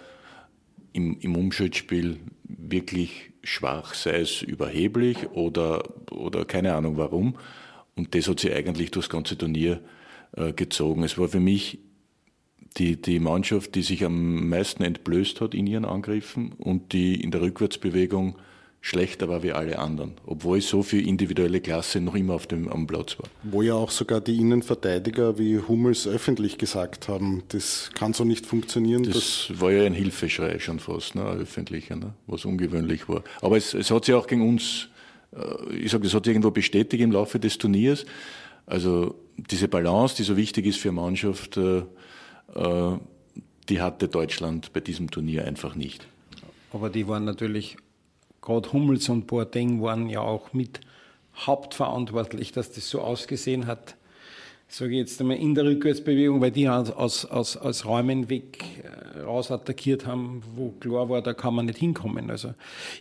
im, 0.94 1.20
im 1.20 1.36
Umschaltspiel 1.36 2.20
wirklich 2.42 3.32
schwach, 3.42 3.92
sei 3.92 4.20
es 4.20 4.40
überheblich 4.40 5.28
oder, 5.32 5.84
oder 6.10 6.46
keine 6.46 6.74
Ahnung 6.74 6.96
warum. 6.96 7.36
Und 7.94 8.14
das 8.14 8.28
hat 8.28 8.40
sie 8.40 8.52
eigentlich 8.52 8.90
durchs 8.90 9.10
ganze 9.10 9.36
Turnier 9.36 9.82
äh, 10.36 10.52
gezogen. 10.52 11.04
Es 11.04 11.18
war 11.18 11.28
für 11.28 11.38
mich 11.38 11.83
die, 12.76 13.00
die 13.00 13.20
Mannschaft, 13.20 13.74
die 13.74 13.82
sich 13.82 14.04
am 14.04 14.48
meisten 14.48 14.82
entblößt 14.82 15.40
hat 15.40 15.54
in 15.54 15.66
ihren 15.66 15.84
Angriffen 15.84 16.52
und 16.58 16.92
die 16.92 17.20
in 17.20 17.30
der 17.30 17.40
Rückwärtsbewegung 17.40 18.36
schlechter 18.80 19.30
war 19.30 19.42
wie 19.42 19.52
alle 19.52 19.78
anderen, 19.78 20.12
obwohl 20.26 20.60
so 20.60 20.82
viel 20.82 21.08
individuelle 21.08 21.62
Klasse 21.62 22.02
noch 22.02 22.14
immer 22.14 22.34
auf 22.34 22.46
dem, 22.46 22.68
am 22.68 22.86
Platz 22.86 23.18
war. 23.18 23.30
Wo 23.42 23.62
ja 23.62 23.72
auch 23.72 23.90
sogar 23.90 24.20
die 24.20 24.36
Innenverteidiger 24.38 25.38
wie 25.38 25.58
Hummels 25.58 26.06
öffentlich 26.06 26.58
gesagt 26.58 27.08
haben, 27.08 27.44
das 27.48 27.90
kann 27.94 28.12
so 28.12 28.24
nicht 28.24 28.44
funktionieren. 28.44 29.04
Das 29.04 29.48
war 29.58 29.72
ja 29.72 29.84
ein 29.84 29.94
Hilfeschrei 29.94 30.58
schon 30.58 30.80
fast, 30.80 31.14
ne, 31.14 31.22
öffentlicher, 31.22 31.96
ne, 31.96 32.12
was 32.26 32.44
ungewöhnlich 32.44 33.08
war. 33.08 33.24
Aber 33.40 33.56
es, 33.56 33.72
es 33.72 33.90
hat 33.90 34.04
sich 34.04 34.14
auch 34.14 34.26
gegen 34.26 34.46
uns, 34.46 34.88
äh, 35.34 35.76
ich 35.76 35.90
sage, 35.90 36.06
es 36.06 36.12
hat 36.12 36.26
sich 36.26 36.32
irgendwo 36.32 36.50
bestätigt 36.50 37.02
im 37.02 37.10
Laufe 37.12 37.40
des 37.40 37.56
Turniers. 37.56 38.04
Also 38.66 39.14
diese 39.36 39.66
Balance, 39.66 40.16
die 40.16 40.24
so 40.24 40.36
wichtig 40.36 40.66
ist 40.66 40.78
für 40.78 40.92
Mannschaft, 40.92 41.56
äh, 41.56 41.84
die 42.54 43.80
hatte 43.80 44.08
Deutschland 44.08 44.72
bei 44.72 44.80
diesem 44.80 45.10
Turnier 45.10 45.46
einfach 45.46 45.74
nicht. 45.74 46.06
Aber 46.72 46.90
die 46.90 47.06
waren 47.08 47.24
natürlich, 47.24 47.76
gerade 48.42 48.72
Hummels 48.72 49.08
und 49.08 49.26
Boateng 49.26 49.80
waren 49.82 50.08
ja 50.08 50.20
auch 50.20 50.52
mit 50.52 50.80
hauptverantwortlich, 51.36 52.52
dass 52.52 52.72
das 52.72 52.88
so 52.88 53.00
ausgesehen 53.00 53.66
hat, 53.66 53.96
sage 54.68 54.92
ich 54.92 54.98
jetzt 54.98 55.20
einmal 55.20 55.36
in 55.36 55.54
der 55.54 55.64
Rückwärtsbewegung, 55.64 56.40
weil 56.40 56.50
die 56.50 56.68
aus, 56.68 56.90
aus, 57.24 57.56
aus 57.56 57.84
Räumen 57.84 58.28
weg 58.28 58.64
äh, 58.82 59.20
raus 59.20 59.50
attackiert 59.50 60.06
haben, 60.06 60.42
wo 60.56 60.70
klar 60.80 61.08
war, 61.08 61.22
da 61.22 61.32
kann 61.32 61.54
man 61.54 61.66
nicht 61.66 61.78
hinkommen. 61.78 62.30
Also 62.30 62.54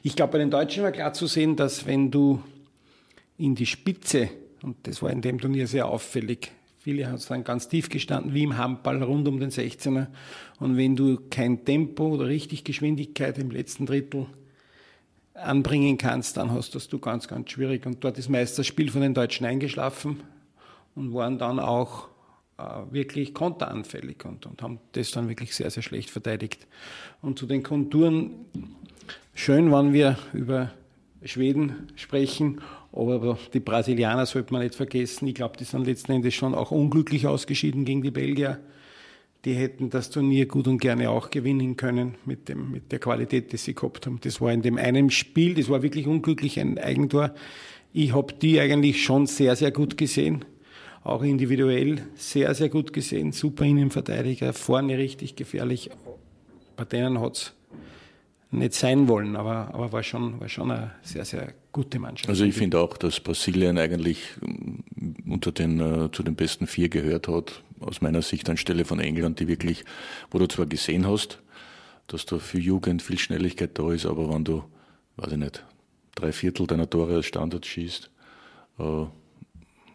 ich 0.03 0.15
glaube, 0.15 0.33
bei 0.33 0.37
den 0.39 0.51
Deutschen 0.51 0.83
war 0.83 0.91
klar 0.91 1.13
zu 1.13 1.27
sehen, 1.27 1.55
dass 1.55 1.85
wenn 1.85 2.11
du 2.11 2.41
in 3.37 3.55
die 3.55 3.65
Spitze, 3.65 4.29
und 4.61 4.75
das 4.83 5.01
war 5.01 5.09
in 5.09 5.21
dem 5.21 5.39
Turnier 5.39 5.67
sehr 5.67 5.87
auffällig, 5.87 6.51
Viele 6.83 7.07
haben 7.07 7.17
dann 7.29 7.45
ganz 7.45 7.69
tief 7.69 7.87
gestanden, 7.87 8.33
wie 8.33 8.43
im 8.43 8.57
Handball 8.57 9.01
rund 9.01 9.25
um 9.29 9.39
den 9.39 9.51
16er. 9.51 10.07
Und 10.59 10.75
wenn 10.75 10.97
du 10.97 11.17
kein 11.29 11.63
Tempo 11.63 12.09
oder 12.09 12.25
richtig 12.25 12.65
Geschwindigkeit 12.65 13.37
im 13.37 13.51
letzten 13.51 13.85
Drittel 13.85 14.25
anbringen 15.33 15.97
kannst, 15.97 16.35
dann 16.35 16.51
hast 16.51 16.75
das 16.75 16.89
du 16.89 16.99
ganz, 16.99 17.29
ganz 17.29 17.51
schwierig. 17.51 17.85
Und 17.85 18.03
dort 18.03 18.17
ist 18.17 18.27
meist 18.27 18.59
das 18.59 18.67
Spiel 18.67 18.91
von 18.91 18.99
den 18.99 19.13
Deutschen 19.13 19.45
eingeschlafen 19.45 20.23
und 20.93 21.13
waren 21.13 21.37
dann 21.37 21.57
auch 21.61 22.09
äh, 22.57 22.63
wirklich 22.91 23.33
konteranfällig 23.33 24.25
und, 24.25 24.45
und 24.45 24.61
haben 24.61 24.81
das 24.91 25.11
dann 25.11 25.29
wirklich 25.29 25.55
sehr, 25.55 25.71
sehr 25.71 25.83
schlecht 25.83 26.09
verteidigt. 26.09 26.67
Und 27.21 27.39
zu 27.39 27.45
den 27.45 27.63
Konturen, 27.63 28.31
schön, 29.33 29.71
wann 29.71 29.93
wir 29.93 30.17
über 30.33 30.73
Schweden 31.23 31.93
sprechen 31.95 32.59
aber 32.93 33.39
die 33.53 33.59
Brasilianer 33.59 34.25
sollte 34.25 34.53
man 34.53 34.61
nicht 34.61 34.75
vergessen. 34.75 35.27
Ich 35.27 35.35
glaube, 35.35 35.57
die 35.57 35.63
sind 35.63 35.87
letzten 35.87 36.11
Endes 36.11 36.35
schon 36.35 36.53
auch 36.53 36.71
unglücklich 36.71 37.25
ausgeschieden 37.25 37.85
gegen 37.85 38.03
die 38.03 38.11
Belgier. 38.11 38.59
Die 39.45 39.55
hätten 39.55 39.89
das 39.89 40.09
Turnier 40.09 40.45
gut 40.45 40.67
und 40.67 40.79
gerne 40.79 41.09
auch 41.09 41.29
gewinnen 41.29 41.75
können 41.75 42.15
mit, 42.23 42.47
dem, 42.47 42.71
mit 42.71 42.91
der 42.91 42.99
Qualität, 42.99 43.51
die 43.51 43.57
sie 43.57 43.73
gehabt 43.73 44.05
haben. 44.05 44.19
Das 44.21 44.39
war 44.39 44.53
in 44.53 44.61
dem 44.61 44.77
einen 44.77 45.09
Spiel, 45.09 45.55
das 45.55 45.69
war 45.69 45.81
wirklich 45.81 46.07
unglücklich, 46.07 46.59
ein 46.59 46.77
Eigentor. 46.77 47.33
Ich 47.91 48.13
habe 48.13 48.33
die 48.33 48.59
eigentlich 48.59 49.03
schon 49.03 49.25
sehr, 49.25 49.55
sehr 49.55 49.71
gut 49.71 49.97
gesehen. 49.97 50.45
Auch 51.03 51.23
individuell 51.23 52.03
sehr, 52.15 52.53
sehr 52.53 52.69
gut 52.69 52.93
gesehen. 52.93 53.33
Super 53.33 53.65
Innenverteidiger, 53.65 54.53
vorne 54.53 54.97
richtig 54.97 55.35
gefährlich. 55.35 55.89
Bei 56.77 56.85
denen 56.85 57.19
hat 57.19 57.35
es 57.35 57.53
nicht 58.53 58.73
sein 58.73 59.07
wollen, 59.07 59.35
aber, 59.35 59.73
aber 59.73 59.91
war, 59.91 60.03
schon, 60.03 60.39
war 60.39 60.49
schon 60.49 60.71
eine 60.71 60.91
sehr, 61.01 61.25
sehr 61.25 61.53
gute 61.71 61.99
Mannschaft. 61.99 62.29
Also 62.29 62.45
ich 62.45 62.55
finde 62.55 62.79
auch, 62.79 62.97
dass 62.97 63.19
Brasilien 63.19 63.77
eigentlich 63.77 64.19
ähm, 64.41 64.83
unter 65.27 65.51
den, 65.51 65.81
uh, 65.81 66.07
zu 66.09 66.23
den 66.23 66.35
besten 66.35 66.67
vier 66.67 66.89
gehört 66.89 67.27
hat, 67.27 67.63
aus 67.79 68.01
meiner 68.01 68.21
Sicht 68.21 68.49
anstelle 68.49 68.85
von 68.85 68.99
England, 68.99 69.39
die 69.39 69.47
wirklich, 69.47 69.83
wo 70.31 70.39
du 70.39 70.47
zwar 70.47 70.65
gesehen 70.65 71.07
hast, 71.07 71.39
dass 72.07 72.25
da 72.25 72.37
für 72.37 72.59
Jugend 72.59 73.01
viel 73.01 73.17
Schnelligkeit 73.17 73.77
da 73.77 73.91
ist, 73.91 74.05
aber 74.05 74.29
wenn 74.33 74.43
du, 74.43 74.63
weiß 75.17 75.33
ich 75.33 75.37
nicht, 75.37 75.65
drei 76.15 76.31
Viertel 76.31 76.67
deiner 76.67 76.89
Tore 76.89 77.15
als 77.15 77.25
Standard 77.25 77.65
schießt, 77.65 78.09
uh, 78.79 79.07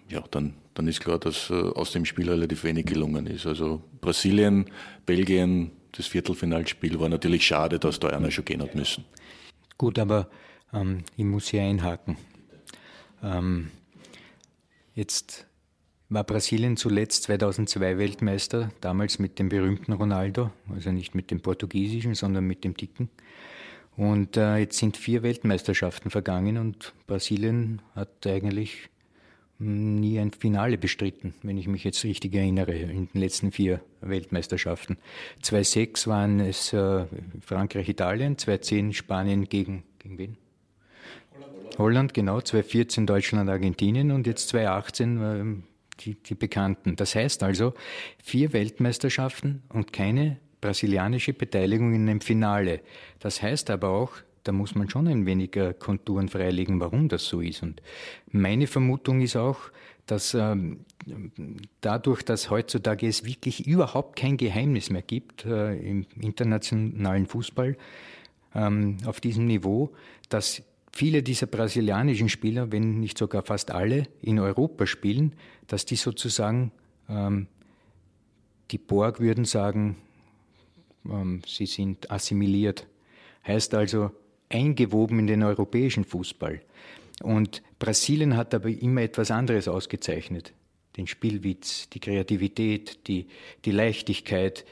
ja, 0.08 0.24
dann, 0.30 0.54
dann 0.74 0.88
ist 0.88 1.00
klar, 1.00 1.18
dass 1.18 1.50
uh, 1.50 1.72
aus 1.72 1.92
dem 1.92 2.04
Spiel 2.04 2.28
relativ 2.28 2.64
wenig 2.64 2.86
gelungen 2.86 3.26
ist. 3.26 3.46
Also 3.46 3.82
Brasilien, 4.00 4.66
Belgien, 5.06 5.70
das 5.92 6.06
Viertelfinalspiel 6.06 6.98
war 7.00 7.08
natürlich 7.08 7.46
schade, 7.46 7.78
dass 7.78 8.00
da 8.00 8.08
einer 8.08 8.30
schon 8.30 8.44
gehen 8.44 8.62
hat 8.62 8.74
müssen. 8.74 9.04
Gut, 9.76 9.98
aber 9.98 10.28
ähm, 10.72 11.04
ich 11.16 11.24
muss 11.24 11.48
hier 11.48 11.62
einhaken. 11.62 12.16
Ähm, 13.22 13.70
jetzt 14.94 15.46
war 16.08 16.24
Brasilien 16.24 16.76
zuletzt 16.76 17.24
2002 17.24 17.98
Weltmeister, 17.98 18.70
damals 18.80 19.18
mit 19.18 19.38
dem 19.38 19.48
berühmten 19.48 19.92
Ronaldo, 19.92 20.50
also 20.74 20.90
nicht 20.90 21.14
mit 21.14 21.30
dem 21.30 21.40
portugiesischen, 21.40 22.14
sondern 22.14 22.44
mit 22.44 22.64
dem 22.64 22.74
dicken. 22.74 23.10
Und 23.96 24.36
äh, 24.36 24.58
jetzt 24.58 24.78
sind 24.78 24.96
vier 24.96 25.22
Weltmeisterschaften 25.22 26.10
vergangen 26.10 26.56
und 26.56 26.94
Brasilien 27.06 27.82
hat 27.94 28.26
eigentlich 28.26 28.88
nie 29.58 30.18
ein 30.20 30.30
Finale 30.32 30.78
bestritten, 30.78 31.34
wenn 31.42 31.58
ich 31.58 31.66
mich 31.66 31.84
jetzt 31.84 32.04
richtig 32.04 32.34
erinnere, 32.34 32.74
in 32.74 33.08
den 33.08 33.20
letzten 33.20 33.50
vier 33.50 33.80
Weltmeisterschaften. 34.00 34.98
2006 35.42 36.06
waren 36.06 36.40
es 36.40 36.72
äh, 36.72 37.06
Frankreich, 37.40 37.88
Italien, 37.88 38.38
2010 38.38 38.92
Spanien 38.92 39.48
gegen, 39.48 39.82
gegen 39.98 40.18
wen? 40.18 40.36
Holland, 41.34 41.78
Holland 41.78 42.14
genau, 42.14 42.40
2014 42.40 43.06
Deutschland, 43.06 43.50
Argentinien 43.50 44.12
und 44.12 44.26
jetzt 44.26 44.48
2018 44.48 45.22
äh, 45.22 45.62
die, 46.00 46.14
die 46.14 46.34
Bekannten. 46.34 46.94
Das 46.94 47.16
heißt 47.16 47.42
also, 47.42 47.74
vier 48.22 48.52
Weltmeisterschaften 48.52 49.62
und 49.68 49.92
keine 49.92 50.38
brasilianische 50.60 51.32
Beteiligung 51.32 51.94
in 51.94 52.08
einem 52.08 52.20
Finale. 52.20 52.80
Das 53.18 53.42
heißt 53.42 53.70
aber 53.70 53.88
auch, 53.88 54.12
da 54.48 54.52
muss 54.52 54.74
man 54.74 54.88
schon 54.88 55.06
ein 55.08 55.26
wenig 55.26 55.54
äh, 55.56 55.74
Konturen 55.78 56.30
freilegen, 56.30 56.80
warum 56.80 57.08
das 57.08 57.26
so 57.26 57.42
ist. 57.42 57.62
Und 57.62 57.82
meine 58.32 58.66
Vermutung 58.66 59.20
ist 59.20 59.36
auch, 59.36 59.58
dass 60.06 60.32
ähm, 60.32 60.86
dadurch, 61.82 62.22
dass 62.22 62.48
heutzutage 62.48 63.06
es 63.06 63.26
wirklich 63.26 63.66
überhaupt 63.66 64.16
kein 64.16 64.38
Geheimnis 64.38 64.88
mehr 64.88 65.02
gibt 65.02 65.44
äh, 65.44 65.76
im 65.76 66.06
internationalen 66.18 67.26
Fußball 67.26 67.76
ähm, 68.54 68.96
auf 69.04 69.20
diesem 69.20 69.44
Niveau, 69.44 69.92
dass 70.30 70.62
viele 70.92 71.22
dieser 71.22 71.46
brasilianischen 71.46 72.30
Spieler, 72.30 72.72
wenn 72.72 73.00
nicht 73.00 73.18
sogar 73.18 73.42
fast 73.42 73.70
alle, 73.70 74.06
in 74.22 74.38
Europa 74.38 74.86
spielen, 74.86 75.34
dass 75.66 75.84
die 75.84 75.96
sozusagen, 75.96 76.72
ähm, 77.10 77.48
die 78.70 78.78
Borg 78.78 79.20
würden 79.20 79.44
sagen, 79.44 79.98
ähm, 81.06 81.42
sie 81.46 81.66
sind 81.66 82.10
assimiliert. 82.10 82.86
Heißt 83.46 83.74
also, 83.74 84.10
eingewoben 84.48 85.18
in 85.18 85.26
den 85.26 85.42
europäischen 85.42 86.04
Fußball. 86.04 86.60
Und 87.22 87.62
Brasilien 87.78 88.36
hat 88.36 88.54
aber 88.54 88.68
immer 88.68 89.02
etwas 89.02 89.30
anderes 89.30 89.68
ausgezeichnet. 89.68 90.52
den 90.96 91.06
Spielwitz, 91.06 91.88
die 91.90 92.00
Kreativität, 92.00 93.06
die, 93.06 93.28
die 93.64 93.70
Leichtigkeit, 93.70 94.64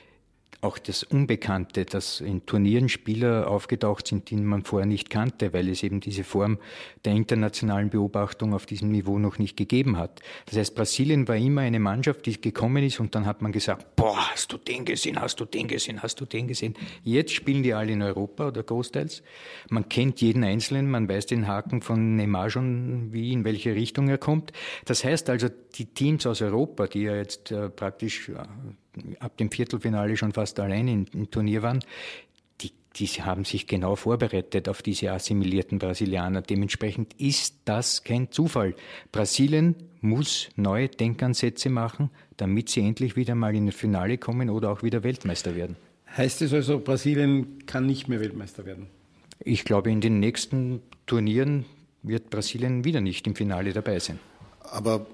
auch 0.61 0.79
das 0.79 1.03
Unbekannte, 1.03 1.85
dass 1.85 2.21
in 2.21 2.47
Turnieren 2.47 2.89
Spieler 2.89 3.49
aufgetaucht 3.51 4.07
sind, 4.07 4.31
die 4.31 4.37
man 4.37 4.63
vorher 4.63 4.87
nicht 4.87 5.11
kannte, 5.11 5.53
weil 5.53 5.69
es 5.69 5.83
eben 5.83 6.01
diese 6.01 6.25
Form 6.25 6.59
der 7.05 7.13
internationalen 7.13 7.91
Beobachtung 7.91 8.55
auf 8.55 8.67
diesem 8.67 8.91
Niveau 8.91 9.19
noch 9.19 9.39
nicht 9.39 9.57
gegeben 9.57 9.97
hat. 9.97 10.21
Das 10.47 10.57
heißt, 10.57 10.75
Brasilien 10.75 11.29
war 11.29 11.37
immer 11.37 11.63
eine 11.63 11.81
Mannschaft, 11.81 12.27
die 12.27 12.41
gekommen 12.41 12.83
ist 12.85 13.01
und 13.01 13.15
dann 13.15 13.27
hat 13.27 13.43
man 13.43 13.53
gesagt, 13.53 13.97
boah, 13.97 14.31
hast 14.33 14.53
du 14.53 14.59
den 14.59 14.85
gesehen, 14.85 15.21
hast 15.21 15.41
du 15.41 15.45
den 15.45 15.69
gesehen, 15.69 16.03
hast 16.03 16.21
du 16.21 16.25
den 16.25 16.49
gesehen. 16.49 16.75
Jetzt 17.03 17.33
spielen 17.33 17.63
die 17.63 17.75
alle 17.75 17.93
in 17.93 18.03
Europa 18.03 18.49
oder 18.49 18.63
großteils. 18.63 19.23
Man 19.71 19.89
kennt 19.89 20.21
jeden 20.21 20.45
Einzelnen, 20.45 20.91
man 20.91 21.09
weiß 21.09 21.27
den 21.27 21.47
Haken 21.47 21.83
von 21.83 22.17
Neymar 22.17 22.51
schon, 22.51 23.13
wie, 23.13 23.33
in 23.33 23.45
welche 23.45 23.75
Richtung 23.75 24.09
er 24.09 24.19
kommt. 24.19 24.53
Das 24.85 25.05
heißt 25.05 25.31
also, 25.31 25.49
die 25.75 25.87
Teams 25.87 26.27
aus 26.27 26.43
Europa, 26.43 26.87
die 26.87 27.03
ja 27.03 27.17
jetzt 27.17 27.51
äh, 27.51 27.69
praktisch 27.69 28.29
äh, 28.29 28.35
ab 29.21 29.37
dem 29.37 29.51
Viertelfinale 29.51 30.17
schon 30.17 30.33
fast 30.33 30.59
allein 30.61 30.89
im, 30.89 31.07
im 31.13 31.31
Turnier 31.31 31.63
waren, 31.63 31.81
die, 32.61 32.73
die 32.97 33.07
haben 33.07 33.45
sich 33.45 33.67
genau 33.67 33.97
vorbereitet 33.97 34.69
auf 34.69 34.83
diese 34.83 35.13
assimilierten 35.13 35.79
Brasilianer. 35.79 36.43
Dementsprechend 36.43 37.15
ist 37.15 37.57
das 37.65 38.05
kein 38.05 38.31
Zufall. 38.31 38.75
Brasilien 39.13 39.75
muss 40.01 40.49
neue 40.57 40.89
Denkansätze 40.89 41.71
machen, 41.71 42.11
damit 42.37 42.69
sie 42.69 42.81
endlich 42.81 43.17
wieder 43.17 43.35
mal 43.35 43.55
in 43.55 43.67
das 43.67 43.75
Finale 43.75 44.19
kommen 44.19 44.51
oder 44.51 44.71
auch 44.71 44.83
wieder 44.83 45.03
Weltmeister 45.03 45.57
werden. 45.57 45.77
Heißt 46.17 46.43
es 46.43 46.53
also, 46.53 46.79
Brasilien 46.79 47.67
kann 47.67 47.87
nicht 47.87 48.09
mehr 48.09 48.21
Weltmeister 48.21 48.65
werden? 48.65 48.87
Ich 49.41 49.65
glaube, 49.65 49.91
in 49.91 50.01
den 50.01 50.19
nächsten 50.19 50.81
Turnieren 51.07 51.67
wird 52.03 52.31
Brasilien 52.31 52.85
wieder 52.85 53.01
nicht 53.01 53.27
im 53.27 53.35
Finale 53.35 53.73
dabei 53.73 53.99
sein. 53.99 54.19
Aber 54.61 55.07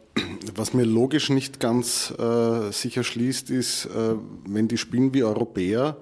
was 0.55 0.75
mir 0.75 0.85
logisch 0.85 1.31
nicht 1.31 1.61
ganz 1.61 2.13
äh, 2.19 2.71
sicher 2.73 3.05
schließt, 3.05 3.51
ist, 3.51 3.87
äh, 3.87 4.15
wenn 4.47 4.69
die 4.69 4.79
spielen 4.79 5.15
wie 5.15 5.25
Europäer, 5.25 5.97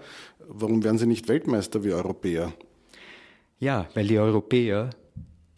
warum 0.49 0.83
werden 0.83 0.99
sie 0.99 1.07
nicht 1.07 1.29
Weltmeister 1.29 1.85
wie 1.85 1.93
Europäer? 1.93 2.53
Ja, 3.59 3.89
weil 3.95 4.07
die 4.07 4.19
Europäer 4.19 4.91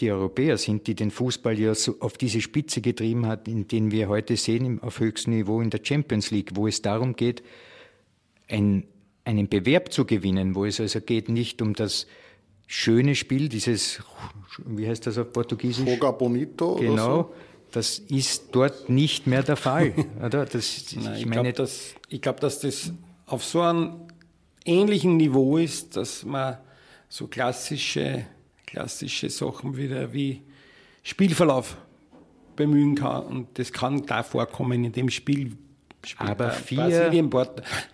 die 0.00 0.10
Europäer 0.10 0.58
sind, 0.58 0.88
die 0.88 0.96
den 0.96 1.12
Fußball 1.12 1.56
ja 1.58 1.74
so 1.76 1.96
auf 2.00 2.18
diese 2.18 2.40
Spitze 2.40 2.80
getrieben 2.80 3.26
hat, 3.26 3.46
in 3.46 3.68
den 3.68 3.92
wir 3.92 4.08
heute 4.08 4.36
sehen 4.36 4.82
auf 4.82 4.98
höchstem 4.98 5.34
Niveau 5.34 5.60
in 5.60 5.70
der 5.70 5.80
Champions 5.82 6.32
League, 6.32 6.50
wo 6.54 6.66
es 6.66 6.82
darum 6.82 7.14
geht, 7.14 7.42
ein, 8.48 8.84
einen 9.24 9.48
Bewerb 9.48 9.92
zu 9.92 10.04
gewinnen, 10.04 10.56
wo 10.56 10.64
es 10.64 10.80
also 10.80 11.00
geht 11.00 11.28
nicht 11.28 11.62
um 11.62 11.74
das 11.74 12.08
schöne 12.66 13.14
Spiel, 13.14 13.48
dieses, 13.48 14.02
wie 14.66 14.88
heißt 14.88 15.06
das 15.06 15.18
auf 15.18 15.32
Portugiesisch? 15.32 15.86
Joga 15.86 16.10
Bonito. 16.10 16.76
Genau. 16.76 17.16
So 17.16 17.32
das 17.72 17.98
ist 17.98 18.50
dort 18.52 18.88
nicht 18.88 19.26
mehr 19.26 19.42
der 19.42 19.56
Fall. 19.56 19.92
Oder? 20.24 20.46
Das, 20.46 20.94
Nein, 20.94 21.14
ich, 21.14 21.24
ich 21.24 21.30
glaube, 21.30 21.52
dass, 21.52 21.94
glaub, 22.08 22.40
dass 22.40 22.60
das 22.60 22.92
auf 23.26 23.44
so 23.44 23.60
einem 23.62 24.00
ähnlichen 24.64 25.16
Niveau 25.16 25.58
ist, 25.58 25.96
dass 25.96 26.24
man 26.24 26.58
so 27.08 27.26
klassische, 27.26 28.24
klassische 28.66 29.28
Sachen 29.28 29.76
wieder 29.76 30.12
wie 30.12 30.42
Spielverlauf 31.02 31.76
bemühen 32.56 32.94
kann. 32.94 33.24
Und 33.24 33.58
das 33.58 33.72
kann 33.72 34.06
da 34.06 34.22
vorkommen 34.22 34.84
in 34.84 34.92
dem 34.92 35.10
Spiel, 35.10 35.56
aber 36.16 36.50
vier, 36.50 36.78
Brasilien, 36.78 37.30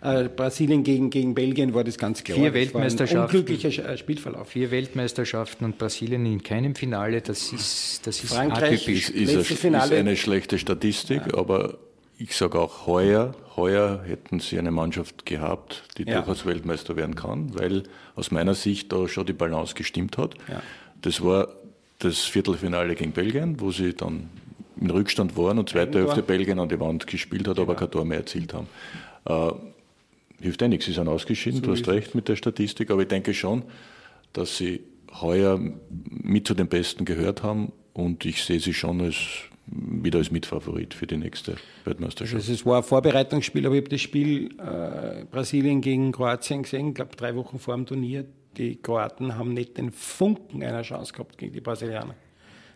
äh, 0.01 0.29
Brasilien 0.29 0.83
gegen, 0.83 1.11
gegen 1.11 1.35
Belgien 1.35 1.75
war 1.75 1.85
das 1.85 1.99
ganz 1.99 2.25
klar. 2.25 2.39
Vier 2.39 2.55
Weltmeisterschaften. 2.55 3.37
unglücklicher 3.39 3.89
äh, 3.89 3.99
Spielverlauf. 3.99 4.49
Vier 4.49 4.71
Weltmeisterschaften 4.71 5.65
und 5.65 5.79
Brasilien 5.79 6.25
in 6.27 6.43
keinem 6.43 6.75
Finale, 6.75 7.21
das 7.21 7.53
ist, 7.53 8.07
das 8.07 8.23
ist 8.23 8.33
Frankreich 8.33 8.83
atypisch. 8.83 9.11
Ist, 9.11 9.51
ist, 9.51 9.51
ist 9.51 9.93
eine 9.93 10.17
schlechte 10.17 10.59
Statistik, 10.59 11.23
ja. 11.33 11.39
aber 11.39 11.79
ich 12.19 12.37
sage 12.37 12.59
auch 12.59 12.87
heuer, 12.87 13.35
heuer 13.57 14.03
hätten 14.05 14.41
sie 14.41 14.59
eine 14.59 14.71
Mannschaft 14.71 15.25
gehabt, 15.25 15.85
die 15.97 16.05
ja. 16.05 16.17
durchaus 16.17 16.47
Weltmeister 16.47 16.97
werden 16.97 17.15
kann, 17.15 17.57
weil 17.59 17.85
aus 18.17 18.31
meiner 18.31 18.55
Sicht 18.55 18.93
da 18.93 19.07
schon 19.07 19.27
die 19.27 19.33
Balance 19.33 19.75
gestimmt 19.75 20.19
hat. 20.19 20.35
Ja. 20.49 20.63
Das 21.03 21.23
war 21.23 21.49
das 22.01 22.19
Viertelfinale 22.25 22.95
gegen 22.95 23.13
Belgien, 23.13 23.61
wo 23.61 23.71
sie 23.71 23.95
dann 23.95 24.31
in 24.81 24.91
Rückstand 24.91 25.37
waren 25.37 25.59
und 25.59 25.69
zweite 25.69 25.99
Hälfte 25.99 26.23
Belgien 26.23 26.59
an 26.59 26.69
die 26.69 26.79
Wand 26.81 27.07
gespielt 27.07 27.49
hat, 27.49 27.57
genau. 27.57 27.69
aber 27.69 27.77
kein 27.77 27.91
Tor 27.91 28.05
mehr 28.05 28.19
erzielt 28.19 28.55
haben. 28.55 28.69
Äh, 29.25 29.53
hilft 30.41 30.63
eh 30.63 30.69
nichts, 30.69 30.87
sie 30.87 30.93
sind 30.93 31.09
ausgeschieden, 31.09 31.61
so 31.61 31.67
du 31.67 31.73
hast 31.73 31.89
recht 31.89 32.15
mit 32.15 32.29
der 32.29 32.37
Statistik, 32.37 32.91
aber 32.91 33.03
ich 33.03 33.09
denke 33.09 33.35
schon, 33.35 33.63
dass 34.33 34.57
sie 34.57 34.81
heuer 35.21 35.59
mit 36.11 36.47
zu 36.47 36.55
den 36.55 36.69
Besten 36.69 37.05
gehört 37.05 37.43
haben 37.43 37.73
und 37.93 38.25
ich 38.25 38.45
sehe 38.45 38.61
sie 38.61 38.75
schon 38.75 39.01
als 39.01 39.17
wieder 39.71 40.19
als 40.19 40.31
Mitfavorit 40.31 40.95
für 40.95 41.07
die 41.07 41.17
nächste 41.17 41.57
Weltmeisterschaft. 41.85 42.37
Also 42.37 42.53
es 42.53 42.65
war 42.65 42.79
ein 42.79 42.83
Vorbereitungsspiel, 42.83 43.67
aber 43.67 43.75
ich 43.75 43.83
habe 43.83 43.91
das 43.91 44.01
Spiel 44.01 44.51
äh, 44.59 45.25
Brasilien 45.31 45.81
gegen 45.81 46.13
Kroatien 46.13 46.63
gesehen, 46.63 46.89
ich 46.89 46.95
glaube 46.95 47.17
drei 47.17 47.35
Wochen 47.37 47.59
vor 47.59 47.75
dem 47.75 47.85
Turnier. 47.85 48.25
Die 48.57 48.77
Kroaten 48.77 49.37
haben 49.37 49.53
nicht 49.53 49.77
den 49.77 49.93
Funken 49.93 50.63
einer 50.63 50.83
Chance 50.83 51.13
gehabt 51.13 51.37
gegen 51.37 51.53
die 51.53 51.61
Brasilianer. 51.61 52.15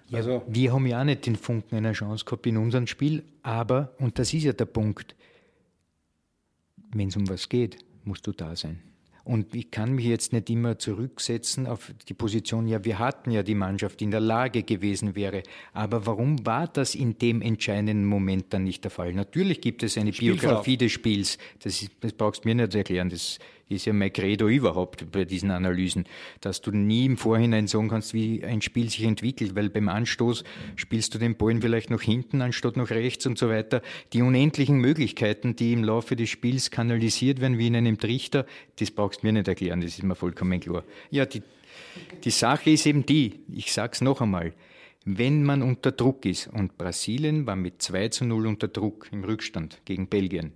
Ja, 0.09 0.19
also, 0.19 0.43
wir 0.47 0.73
haben 0.73 0.87
ja 0.87 1.01
auch 1.01 1.05
nicht 1.05 1.27
den 1.27 1.37
Funken 1.37 1.77
einer 1.77 1.93
Chance 1.93 2.25
gehabt 2.25 2.47
in 2.47 2.57
unserem 2.57 2.87
Spiel, 2.87 3.23
aber, 3.43 3.95
und 3.99 4.19
das 4.19 4.33
ist 4.35 4.45
ja 4.45 4.53
der 4.53 4.67
Punkt, 4.67 5.15
wenn 6.95 7.09
es 7.09 7.17
um 7.17 7.29
was 7.29 7.49
geht, 7.49 7.79
musst 8.05 8.27
du 8.27 8.33
da 8.33 8.55
sein. 8.57 8.81
Und 9.25 9.55
ich 9.55 9.71
kann 9.71 9.95
mich 9.95 10.07
jetzt 10.07 10.33
nicht 10.33 10.51
immer 10.51 10.79
zurücksetzen 10.79 11.69
auf 11.69 11.93
die 12.09 12.15
Position, 12.15 12.67
ja, 12.67 12.85
wir 12.85 12.99
hatten 12.99 13.31
ja 13.31 13.45
die 13.45 13.55
Mannschaft, 13.55 14.01
die 14.01 14.05
in 14.05 14.11
der 14.11 14.21
Lage 14.21 14.65
gewesen 14.65 15.15
wäre. 15.15 15.45
Aber 15.73 16.07
warum 16.07 16.45
war 16.45 16.67
das 16.67 16.97
in 16.97 17.19
dem 17.19 17.41
entscheidenden 17.41 18.05
Moment 18.05 18.47
dann 18.53 18.65
nicht 18.65 18.83
der 18.83 18.91
Fall? 18.91 19.15
Natürlich 19.15 19.61
gibt 19.61 19.85
es 19.85 19.97
eine 19.97 20.11
Biografie 20.11 20.77
des 20.77 20.91
Spiels. 20.91 21.39
Das, 21.61 21.81
ist, 21.83 21.93
das 22.01 22.13
brauchst 22.13 22.45
du 22.45 22.49
mir 22.49 22.57
nicht 22.57 22.75
erklären. 22.75 23.11
Das 23.11 23.39
ist 23.73 23.87
ja 23.87 23.93
mein 23.93 24.13
Credo 24.13 24.49
überhaupt 24.49 25.11
bei 25.11 25.25
diesen 25.25 25.51
Analysen, 25.51 26.05
dass 26.41 26.61
du 26.61 26.71
nie 26.71 27.07
im 27.07 27.17
Vorhinein 27.17 27.67
sagen 27.67 27.89
kannst, 27.89 28.15
wie 28.15 28.45
ein 28.45 28.63
Spiel 28.63 28.89
sich 28.89 29.05
entwickelt, 29.05 29.55
weil 29.55 29.71
beim 29.71 29.89
Anstoß 29.89 30.45
spielst 30.77 31.15
du 31.15 31.19
den 31.19 31.37
Ball 31.37 31.61
vielleicht 31.61 31.91
noch 31.91 32.03
hinten 32.03 32.41
anstatt 32.41 32.77
noch 32.77 32.91
rechts 32.91 33.27
und 33.27 33.39
so 33.39 33.49
weiter. 33.49 33.83
Die 34.13 34.23
unendlichen 34.23 34.79
Möglichkeiten, 34.79 35.57
die 35.57 35.73
im 35.73 35.85
Laufe 35.85 36.17
des 36.17 36.31
Spiels 36.31 36.71
kanalisiert 36.71 37.41
werden, 37.41 37.59
wie 37.59 37.67
in 37.67 37.77
einem 37.77 37.99
Trichter, 37.99 38.47
das 38.77 38.91
brauchst 38.91 39.23
du 39.23 39.27
mir 39.27 39.33
nicht 39.33 39.49
erklären, 39.49 39.81
das 39.81 39.99
ist 39.99 40.03
mir 40.03 40.15
vollkommen 40.15 40.61
klar. 40.61 40.85
Ja, 41.11 41.27
die, 41.27 41.43
die 42.25 42.31
Sache 42.31 42.71
ist 42.71 42.87
eben 42.87 43.05
die, 43.05 43.41
ich 43.53 43.73
sag's 43.73 44.01
noch 44.01 44.21
einmal, 44.21 44.53
wenn 45.05 45.43
man 45.43 45.63
unter 45.63 45.93
Druck 45.93 46.25
ist, 46.27 46.47
und 46.47 46.79
Brasilien 46.79 47.47
war 47.47 47.57
mit 47.57 47.83
2 47.83 48.09
zu 48.09 48.25
0 48.25 48.47
unter 48.47 48.69
Druck 48.69 49.09
im 49.11 49.25
Rückstand 49.25 49.81
gegen 49.85 50.07
Belgien, 50.07 50.53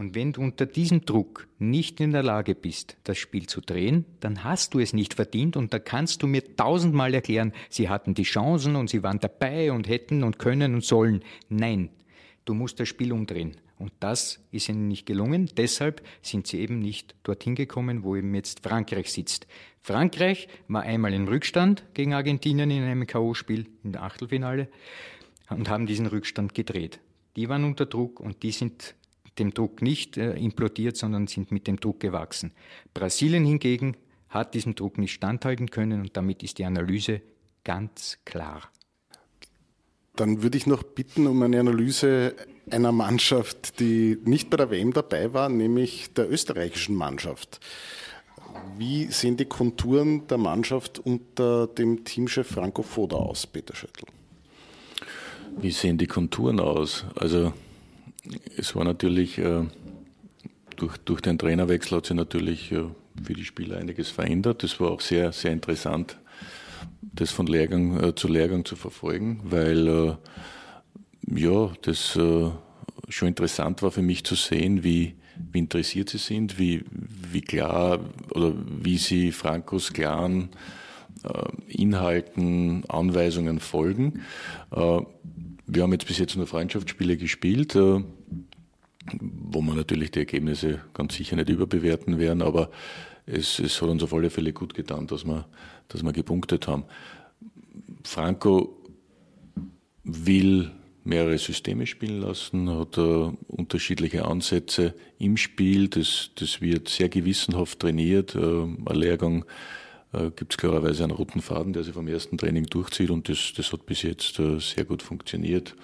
und 0.00 0.14
wenn 0.14 0.32
du 0.32 0.40
unter 0.40 0.64
diesem 0.64 1.04
Druck 1.04 1.46
nicht 1.58 2.00
in 2.00 2.12
der 2.12 2.22
Lage 2.22 2.54
bist, 2.54 2.96
das 3.04 3.18
Spiel 3.18 3.46
zu 3.46 3.60
drehen, 3.60 4.06
dann 4.20 4.44
hast 4.44 4.72
du 4.72 4.78
es 4.78 4.94
nicht 4.94 5.12
verdient 5.12 5.58
und 5.58 5.74
da 5.74 5.78
kannst 5.78 6.22
du 6.22 6.26
mir 6.26 6.56
tausendmal 6.56 7.12
erklären, 7.12 7.52
sie 7.68 7.90
hatten 7.90 8.14
die 8.14 8.22
Chancen 8.22 8.76
und 8.76 8.88
sie 8.88 9.02
waren 9.02 9.20
dabei 9.20 9.70
und 9.72 9.90
hätten 9.90 10.24
und 10.24 10.38
können 10.38 10.72
und 10.72 10.84
sollen. 10.84 11.22
Nein, 11.50 11.90
du 12.46 12.54
musst 12.54 12.80
das 12.80 12.88
Spiel 12.88 13.12
umdrehen. 13.12 13.58
Und 13.78 13.92
das 14.00 14.40
ist 14.52 14.70
ihnen 14.70 14.88
nicht 14.88 15.04
gelungen. 15.04 15.50
Deshalb 15.54 16.02
sind 16.22 16.46
sie 16.46 16.60
eben 16.60 16.78
nicht 16.78 17.14
dorthin 17.22 17.54
gekommen, 17.54 18.02
wo 18.02 18.16
eben 18.16 18.34
jetzt 18.34 18.60
Frankreich 18.60 19.12
sitzt. 19.12 19.46
Frankreich 19.82 20.48
war 20.66 20.80
einmal 20.82 21.12
im 21.12 21.28
Rückstand 21.28 21.84
gegen 21.92 22.14
Argentinien 22.14 22.70
in 22.70 22.84
einem 22.84 23.06
K.O.-Spiel 23.06 23.66
im 23.84 23.96
Achtelfinale 23.96 24.68
und 25.50 25.68
haben 25.68 25.84
diesen 25.84 26.06
Rückstand 26.06 26.54
gedreht. 26.54 27.00
Die 27.36 27.50
waren 27.50 27.64
unter 27.64 27.84
Druck 27.84 28.18
und 28.18 28.42
die 28.42 28.50
sind 28.50 28.94
dem 29.40 29.52
Druck 29.52 29.82
nicht 29.82 30.16
äh, 30.16 30.34
implodiert, 30.34 30.96
sondern 30.96 31.26
sind 31.26 31.50
mit 31.50 31.66
dem 31.66 31.80
Druck 31.80 32.00
gewachsen. 32.00 32.52
Brasilien 32.94 33.44
hingegen 33.44 33.96
hat 34.28 34.54
diesem 34.54 34.74
Druck 34.74 34.98
nicht 34.98 35.12
standhalten 35.12 35.70
können 35.70 36.02
und 36.02 36.16
damit 36.16 36.42
ist 36.42 36.58
die 36.58 36.64
Analyse 36.64 37.20
ganz 37.64 38.18
klar. 38.24 38.70
Dann 40.16 40.42
würde 40.42 40.58
ich 40.58 40.66
noch 40.66 40.82
bitten 40.82 41.26
um 41.26 41.42
eine 41.42 41.58
Analyse 41.58 42.34
einer 42.70 42.92
Mannschaft, 42.92 43.80
die 43.80 44.18
nicht 44.24 44.50
bei 44.50 44.56
der 44.56 44.70
WM 44.70 44.92
dabei 44.92 45.32
war, 45.32 45.48
nämlich 45.48 46.12
der 46.12 46.30
österreichischen 46.30 46.94
Mannschaft. 46.94 47.60
Wie 48.76 49.06
sehen 49.06 49.36
die 49.36 49.44
Konturen 49.44 50.26
der 50.26 50.38
Mannschaft 50.38 50.98
unter 50.98 51.66
dem 51.66 52.04
Teamchef 52.04 52.48
Franco 52.48 52.82
Foda 52.82 53.16
aus, 53.16 53.46
Peter 53.46 53.74
Schöttl? 53.74 54.04
Wie 55.58 55.70
sehen 55.70 55.98
die 55.98 56.06
Konturen 56.06 56.60
aus? 56.60 57.04
Also 57.16 57.52
es 58.56 58.74
war 58.76 58.84
natürlich, 58.84 59.38
äh, 59.38 59.64
durch, 60.76 60.96
durch 60.98 61.20
den 61.20 61.38
Trainerwechsel 61.38 61.98
hat 61.98 62.06
sich 62.06 62.16
natürlich 62.16 62.72
äh, 62.72 62.84
für 63.22 63.34
die 63.34 63.44
Spieler 63.44 63.78
einiges 63.78 64.10
verändert. 64.10 64.62
Das 64.62 64.80
war 64.80 64.90
auch 64.90 65.00
sehr, 65.00 65.32
sehr 65.32 65.52
interessant, 65.52 66.18
das 67.02 67.30
von 67.30 67.46
Lehrgang 67.46 68.02
äh, 68.02 68.14
zu 68.14 68.28
Lehrgang 68.28 68.64
zu 68.64 68.76
verfolgen, 68.76 69.40
weil 69.44 70.18
ja, 71.32 71.72
das 71.82 72.18
schon 73.08 73.28
interessant 73.28 73.82
war 73.82 73.92
für 73.92 74.02
mich 74.02 74.24
zu 74.24 74.34
sehen, 74.34 74.82
wie, 74.82 75.14
wie 75.52 75.58
interessiert 75.58 76.08
sie 76.08 76.18
sind, 76.18 76.58
wie, 76.58 76.82
wie 76.90 77.40
klar 77.40 78.00
oder 78.34 78.52
wie 78.82 78.98
sie 78.98 79.30
Frankos 79.30 79.92
klaren 79.92 80.48
Inhalten, 81.68 82.82
Anweisungen 82.88 83.60
folgen 83.60 84.22
wir 85.72 85.82
haben 85.82 85.92
jetzt 85.92 86.06
bis 86.06 86.18
jetzt 86.18 86.36
nur 86.36 86.46
Freundschaftsspiele 86.46 87.16
gespielt, 87.16 87.74
äh, 87.74 88.02
wo 89.20 89.60
man 89.60 89.76
natürlich 89.76 90.10
die 90.10 90.20
Ergebnisse 90.20 90.80
ganz 90.94 91.14
sicher 91.14 91.36
nicht 91.36 91.48
überbewerten 91.48 92.18
werden, 92.18 92.42
aber 92.42 92.70
es, 93.26 93.58
es 93.58 93.80
hat 93.80 93.88
uns 93.88 94.02
auf 94.02 94.12
alle 94.12 94.30
Fälle 94.30 94.52
gut 94.52 94.74
getan, 94.74 95.06
dass 95.06 95.24
wir, 95.24 95.46
dass 95.88 96.02
wir 96.02 96.12
gepunktet 96.12 96.66
haben. 96.66 96.84
Franco 98.04 98.76
will 100.04 100.70
mehrere 101.04 101.38
Systeme 101.38 101.86
spielen 101.86 102.20
lassen, 102.20 102.68
hat 102.70 102.98
uh, 102.98 103.36
unterschiedliche 103.48 104.26
Ansätze 104.26 104.94
im 105.18 105.36
Spiel. 105.36 105.88
Das, 105.88 106.30
das 106.34 106.60
wird 106.60 106.88
sehr 106.88 107.08
gewissenhaft 107.08 107.80
trainiert. 107.80 108.34
Uh, 108.36 108.68
ein 108.84 108.96
Lehrgang 108.96 109.44
uh, 110.14 110.30
gibt 110.30 110.52
es 110.52 110.58
klarerweise 110.58 111.04
einen 111.04 111.12
roten 111.12 111.42
Faden, 111.42 111.72
der 111.72 111.84
sich 111.84 111.94
vom 111.94 112.08
ersten 112.08 112.38
Training 112.38 112.66
durchzieht 112.66 113.10
und 113.10 113.28
das, 113.28 113.52
das 113.56 113.72
hat 113.72 113.86
bis 113.86 114.02
jetzt 114.02 114.36
sehr 114.36 114.84
gut 114.84 115.02
funktioniert. 115.02 115.74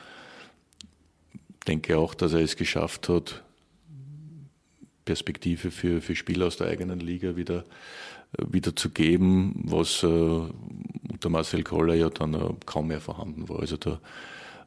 Denke 1.66 1.98
auch, 1.98 2.14
dass 2.14 2.32
er 2.32 2.40
es 2.40 2.56
geschafft 2.56 3.08
hat, 3.08 3.42
Perspektive 5.04 5.70
für, 5.70 6.00
für 6.00 6.16
Spieler 6.16 6.46
aus 6.46 6.56
der 6.56 6.68
eigenen 6.68 7.00
Liga 7.00 7.36
wieder, 7.36 7.64
wieder 8.38 8.74
zu 8.74 8.90
geben, 8.90 9.62
was 9.64 10.02
unter 10.02 11.28
Marcel 11.28 11.62
Koller 11.62 11.94
ja 11.94 12.10
dann 12.10 12.56
kaum 12.66 12.88
mehr 12.88 13.00
vorhanden 13.00 13.48
war. 13.48 13.60
Also 13.60 13.76
da 13.76 14.00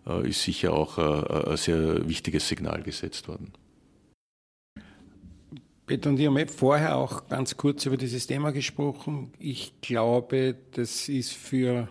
äh, 0.07 0.27
ist 0.27 0.43
sicher 0.43 0.73
auch 0.73 0.97
äh, 0.97 1.51
ein 1.51 1.57
sehr 1.57 2.07
wichtiges 2.07 2.47
Signal 2.47 2.81
gesetzt 2.83 3.27
worden. 3.27 3.53
Peter 5.89 6.11
und 6.11 6.19
ich 6.19 6.27
haben 6.27 6.47
vorher 6.49 6.97
auch 6.97 7.27
ganz 7.29 7.57
kurz 7.57 7.83
über 7.87 7.97
dieses 7.97 8.27
Thema 8.27 8.51
gesprochen. 8.51 9.33
Ich 9.39 9.73
glaube, 9.81 10.55
das 10.73 11.09
ist 11.09 11.33
für, 11.33 11.89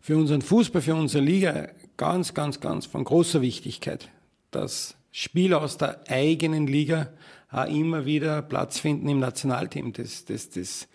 für 0.00 0.16
unseren 0.16 0.42
Fußball, 0.42 0.82
für 0.82 0.96
unsere 0.96 1.22
Liga 1.22 1.68
ganz, 1.96 2.34
ganz, 2.34 2.58
ganz 2.58 2.84
von 2.84 3.04
großer 3.04 3.42
Wichtigkeit, 3.42 4.08
dass 4.50 4.96
Spieler 5.12 5.62
aus 5.62 5.78
der 5.78 6.02
eigenen 6.08 6.66
Liga 6.66 7.12
auch 7.48 7.68
immer 7.68 8.06
wieder 8.06 8.42
Platz 8.42 8.80
finden 8.80 9.08
im 9.08 9.20
Nationalteam. 9.20 9.92
Das, 9.92 10.24
das, 10.24 10.50
das, 10.50 10.88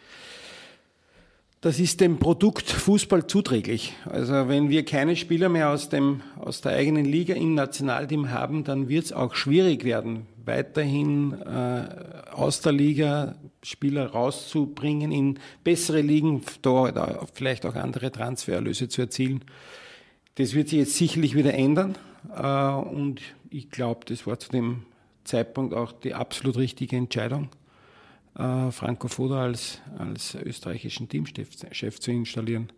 das 1.62 1.80
ist 1.80 2.02
dem 2.02 2.17
Produkt 2.17 2.71
Fußball 2.71 3.28
zuträglich. 3.28 3.93
Also 4.06 4.47
wenn 4.47 4.69
wir 4.69 4.84
keine 4.84 5.15
Spieler 5.15 5.47
mehr 5.47 5.69
aus, 5.69 5.89
dem, 5.89 6.21
aus 6.39 6.62
der 6.62 6.71
eigenen 6.71 7.06
Liga 7.06 7.36
im 7.36 7.54
Nationalteam 7.54 8.32
haben, 8.32 8.63
dann 8.63 8.89
wird 8.89 9.06
es 9.06 9.13
auch 9.13 9.36
schwierig 9.36 9.84
werden, 9.84 10.26
weiterhin 10.43 11.39
äh, 11.39 11.84
aus 12.32 12.62
der 12.62 12.71
Liga 12.71 13.36
Spieler 13.62 14.08
rauszubringen, 14.08 15.12
in 15.12 15.39
bessere 15.63 16.02
Ligen, 16.02 16.41
da, 16.63 16.91
da 16.91 17.28
vielleicht 17.32 17.67
auch 17.67 17.76
andere 17.76 18.12
Transfererlöse 18.12 18.89
zu 18.89 19.02
erzielen. 19.02 19.43
Das 20.36 20.56
wird 20.56 20.69
sich 20.69 20.80
jetzt 20.80 20.95
sicherlich 20.95 21.36
wieder 21.36 21.54
ändern 21.54 21.95
äh, 22.36 22.41
und 22.41 23.21
ich 23.52 23.69
glaube, 23.69 24.06
das 24.06 24.26
war 24.26 24.39
zu 24.39 24.50
dem 24.50 24.86
Zeitpunkt 25.26 25.76
auch 25.76 25.91
die 25.91 26.15
absolut 26.15 26.58
richtige 26.58 26.95
Entscheidung 26.95 27.50
Franco 28.34 29.08
Foda 29.08 29.44
als, 29.44 29.80
als 29.98 30.36
österreichischen 30.36 31.10
Teamchef 31.10 31.50
zu 32.00 32.12
installieren. 32.12 32.72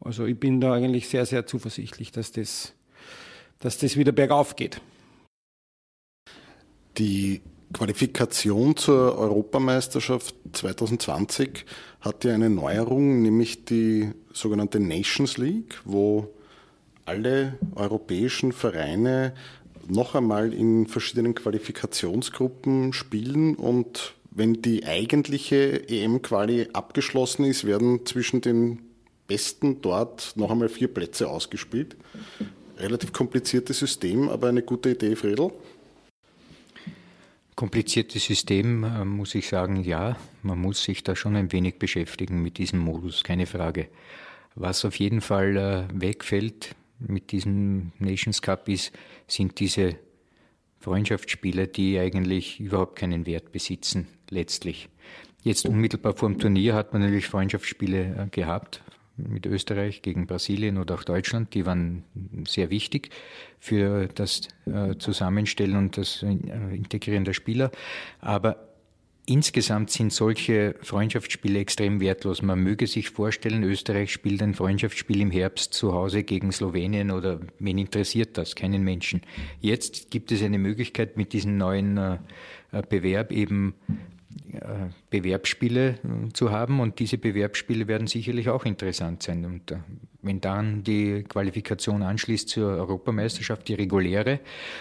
Also 0.00 0.24
ich 0.24 0.38
bin 0.38 0.60
da 0.60 0.72
eigentlich 0.72 1.08
sehr, 1.08 1.26
sehr 1.26 1.46
zuversichtlich, 1.46 2.10
dass 2.12 2.32
das, 2.32 2.72
dass 3.58 3.78
das 3.78 3.96
wieder 3.96 4.12
bergauf 4.12 4.56
geht. 4.56 4.80
Die 6.96 7.42
Qualifikation 7.72 8.76
zur 8.76 9.16
Europameisterschaft 9.16 10.34
2020 10.52 11.64
hat 12.00 12.24
ja 12.24 12.34
eine 12.34 12.50
Neuerung, 12.50 13.22
nämlich 13.22 13.64
die 13.64 14.10
sogenannte 14.32 14.80
Nations 14.80 15.36
League, 15.36 15.80
wo 15.84 16.34
alle 17.04 17.58
europäischen 17.74 18.52
Vereine 18.52 19.34
noch 19.86 20.14
einmal 20.14 20.52
in 20.52 20.86
verschiedenen 20.86 21.34
Qualifikationsgruppen 21.34 22.92
spielen 22.92 23.54
und 23.54 24.14
wenn 24.30 24.62
die 24.62 24.84
eigentliche 24.84 25.88
EM-Quali 25.88 26.68
abgeschlossen 26.72 27.44
ist, 27.44 27.64
werden 27.64 28.06
zwischen 28.06 28.40
den 28.40 28.80
Besten 29.26 29.80
dort 29.82 30.32
noch 30.36 30.50
einmal 30.50 30.68
vier 30.68 30.88
Plätze 30.88 31.28
ausgespielt. 31.28 31.96
Relativ 32.78 33.12
kompliziertes 33.12 33.78
System, 33.78 34.28
aber 34.28 34.48
eine 34.48 34.62
gute 34.62 34.90
Idee, 34.90 35.14
Fredel. 35.16 35.52
Kompliziertes 37.54 38.24
System, 38.24 38.84
äh, 38.84 39.04
muss 39.04 39.34
ich 39.34 39.48
sagen, 39.48 39.84
ja. 39.84 40.16
Man 40.42 40.58
muss 40.58 40.82
sich 40.82 41.04
da 41.04 41.14
schon 41.14 41.36
ein 41.36 41.52
wenig 41.52 41.78
beschäftigen 41.78 42.42
mit 42.42 42.56
diesem 42.58 42.78
Modus, 42.78 43.22
keine 43.22 43.46
Frage. 43.46 43.88
Was 44.54 44.84
auf 44.84 44.98
jeden 44.98 45.20
Fall 45.20 45.56
äh, 45.56 45.84
wegfällt 45.92 46.74
mit 46.98 47.32
diesem 47.32 47.92
Nations 47.98 48.40
Cup 48.40 48.68
ist, 48.68 48.92
sind 49.26 49.60
diese 49.60 49.96
Freundschaftsspiele, 50.80 51.68
die 51.68 51.98
eigentlich 51.98 52.58
überhaupt 52.58 52.96
keinen 52.96 53.26
Wert 53.26 53.52
besitzen, 53.52 54.08
letztlich. 54.30 54.88
Jetzt 55.42 55.66
unmittelbar 55.66 56.14
vor 56.16 56.28
dem 56.28 56.38
Turnier 56.38 56.74
hat 56.74 56.92
man 56.92 57.02
natürlich 57.02 57.28
Freundschaftsspiele 57.28 58.00
äh, 58.00 58.26
gehabt 58.30 58.82
mit 59.16 59.46
Österreich 59.46 60.02
gegen 60.02 60.26
Brasilien 60.26 60.78
oder 60.78 60.94
auch 60.94 61.04
Deutschland. 61.04 61.54
Die 61.54 61.66
waren 61.66 62.04
sehr 62.46 62.70
wichtig 62.70 63.10
für 63.58 64.08
das 64.08 64.48
äh, 64.66 64.96
Zusammenstellen 64.98 65.76
und 65.76 65.96
das 65.96 66.22
äh, 66.22 66.28
Integrieren 66.74 67.24
der 67.24 67.34
Spieler. 67.34 67.70
Aber 68.20 68.66
Insgesamt 69.26 69.90
sind 69.90 70.12
solche 70.12 70.74
Freundschaftsspiele 70.82 71.60
extrem 71.60 72.00
wertlos. 72.00 72.42
Man 72.42 72.58
möge 72.64 72.88
sich 72.88 73.10
vorstellen, 73.10 73.62
Österreich 73.62 74.12
spielt 74.12 74.42
ein 74.42 74.54
Freundschaftsspiel 74.54 75.20
im 75.20 75.30
Herbst 75.30 75.72
zu 75.72 75.92
Hause 75.92 76.24
gegen 76.24 76.50
Slowenien 76.50 77.12
oder 77.12 77.38
wen 77.60 77.78
interessiert 77.78 78.36
das? 78.38 78.56
Keinen 78.56 78.82
Menschen. 78.82 79.20
Jetzt 79.60 80.10
gibt 80.10 80.32
es 80.32 80.42
eine 80.42 80.58
Möglichkeit 80.58 81.16
mit 81.16 81.32
diesem 81.32 81.58
neuen 81.58 82.18
Bewerb 82.88 83.30
eben 83.30 83.74
Bewerbsspiele 85.10 85.88
äh, 85.90 86.32
zu 86.32 86.50
haben 86.50 86.80
und 86.80 86.98
diese 86.98 87.18
Bewerbsspiele 87.18 87.88
werden 87.88 88.06
sicherlich 88.06 88.48
auch 88.48 88.64
interessant 88.64 89.22
sein. 89.22 89.44
Und 89.44 89.70
äh, 89.70 89.76
wenn 90.22 90.40
dann 90.40 90.84
die 90.84 91.24
Qualifikation 91.24 92.02
anschließt 92.02 92.48
zur 92.48 92.70
Europameisterschaft, 92.72 93.68
die 93.68 93.74
reguläre, 93.74 94.40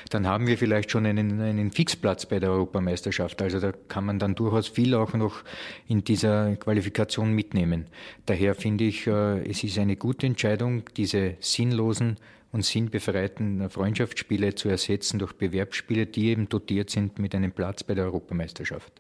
dann 0.10 0.28
haben 0.28 0.48
wir 0.48 0.58
vielleicht 0.58 0.92
schon 0.92 1.06
einen, 1.06 1.40
einen 1.42 1.72
Fixplatz 1.72 2.26
bei 2.26 2.40
der 2.40 2.52
Europameisterschaft. 2.52 3.42
Also 3.42 3.60
da 3.60 3.72
kann 3.88 4.06
man 4.06 4.20
dann 4.20 4.36
durchaus 4.36 4.68
viel 4.68 4.94
auch 4.96 5.14
noch 5.14 5.44
in 5.88 6.04
dieser 6.04 6.56
Qualifikation 6.58 7.34
mitnehmen. 7.34 7.88
Daher 8.26 8.54
finde 8.54 8.84
ich, 8.84 9.08
es 9.08 9.64
ist 9.64 9.80
eine 9.80 9.96
gute 9.96 10.28
Entscheidung, 10.28 10.84
diese 10.98 11.36
sinnlosen 11.40 12.18
und 12.52 12.66
sinnbefreiten 12.66 13.70
Freundschaftsspiele 13.70 14.56
zu 14.56 14.68
ersetzen 14.68 15.20
durch 15.20 15.34
Bewerbsspiele, 15.34 16.06
die 16.06 16.28
eben 16.28 16.50
dotiert 16.50 16.90
sind 16.90 17.18
mit 17.18 17.34
einem 17.34 17.54
Platz 17.54 17.84
bei 17.84 17.94
der 17.94 18.06
Europameisterschaft. 18.06 18.92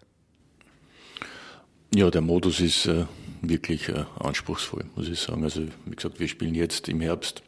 Ja, 1.95 2.11
der 2.11 2.21
Modus 2.21 2.59
ist 2.59 2.85
äh, 2.85 3.05
wirklich 3.41 3.89
äh, 3.89 4.05
anspruchsvoll, 4.19 4.85
muss 4.95 5.09
ich 5.09 5.19
sagen. 5.19 5.43
Also, 5.43 5.63
wie 5.85 5.95
gesagt, 5.95 6.19
wir 6.19 6.27
spielen 6.27 6.53
jetzt 6.53 6.87
im 6.87 7.01
Herbst 7.01 7.41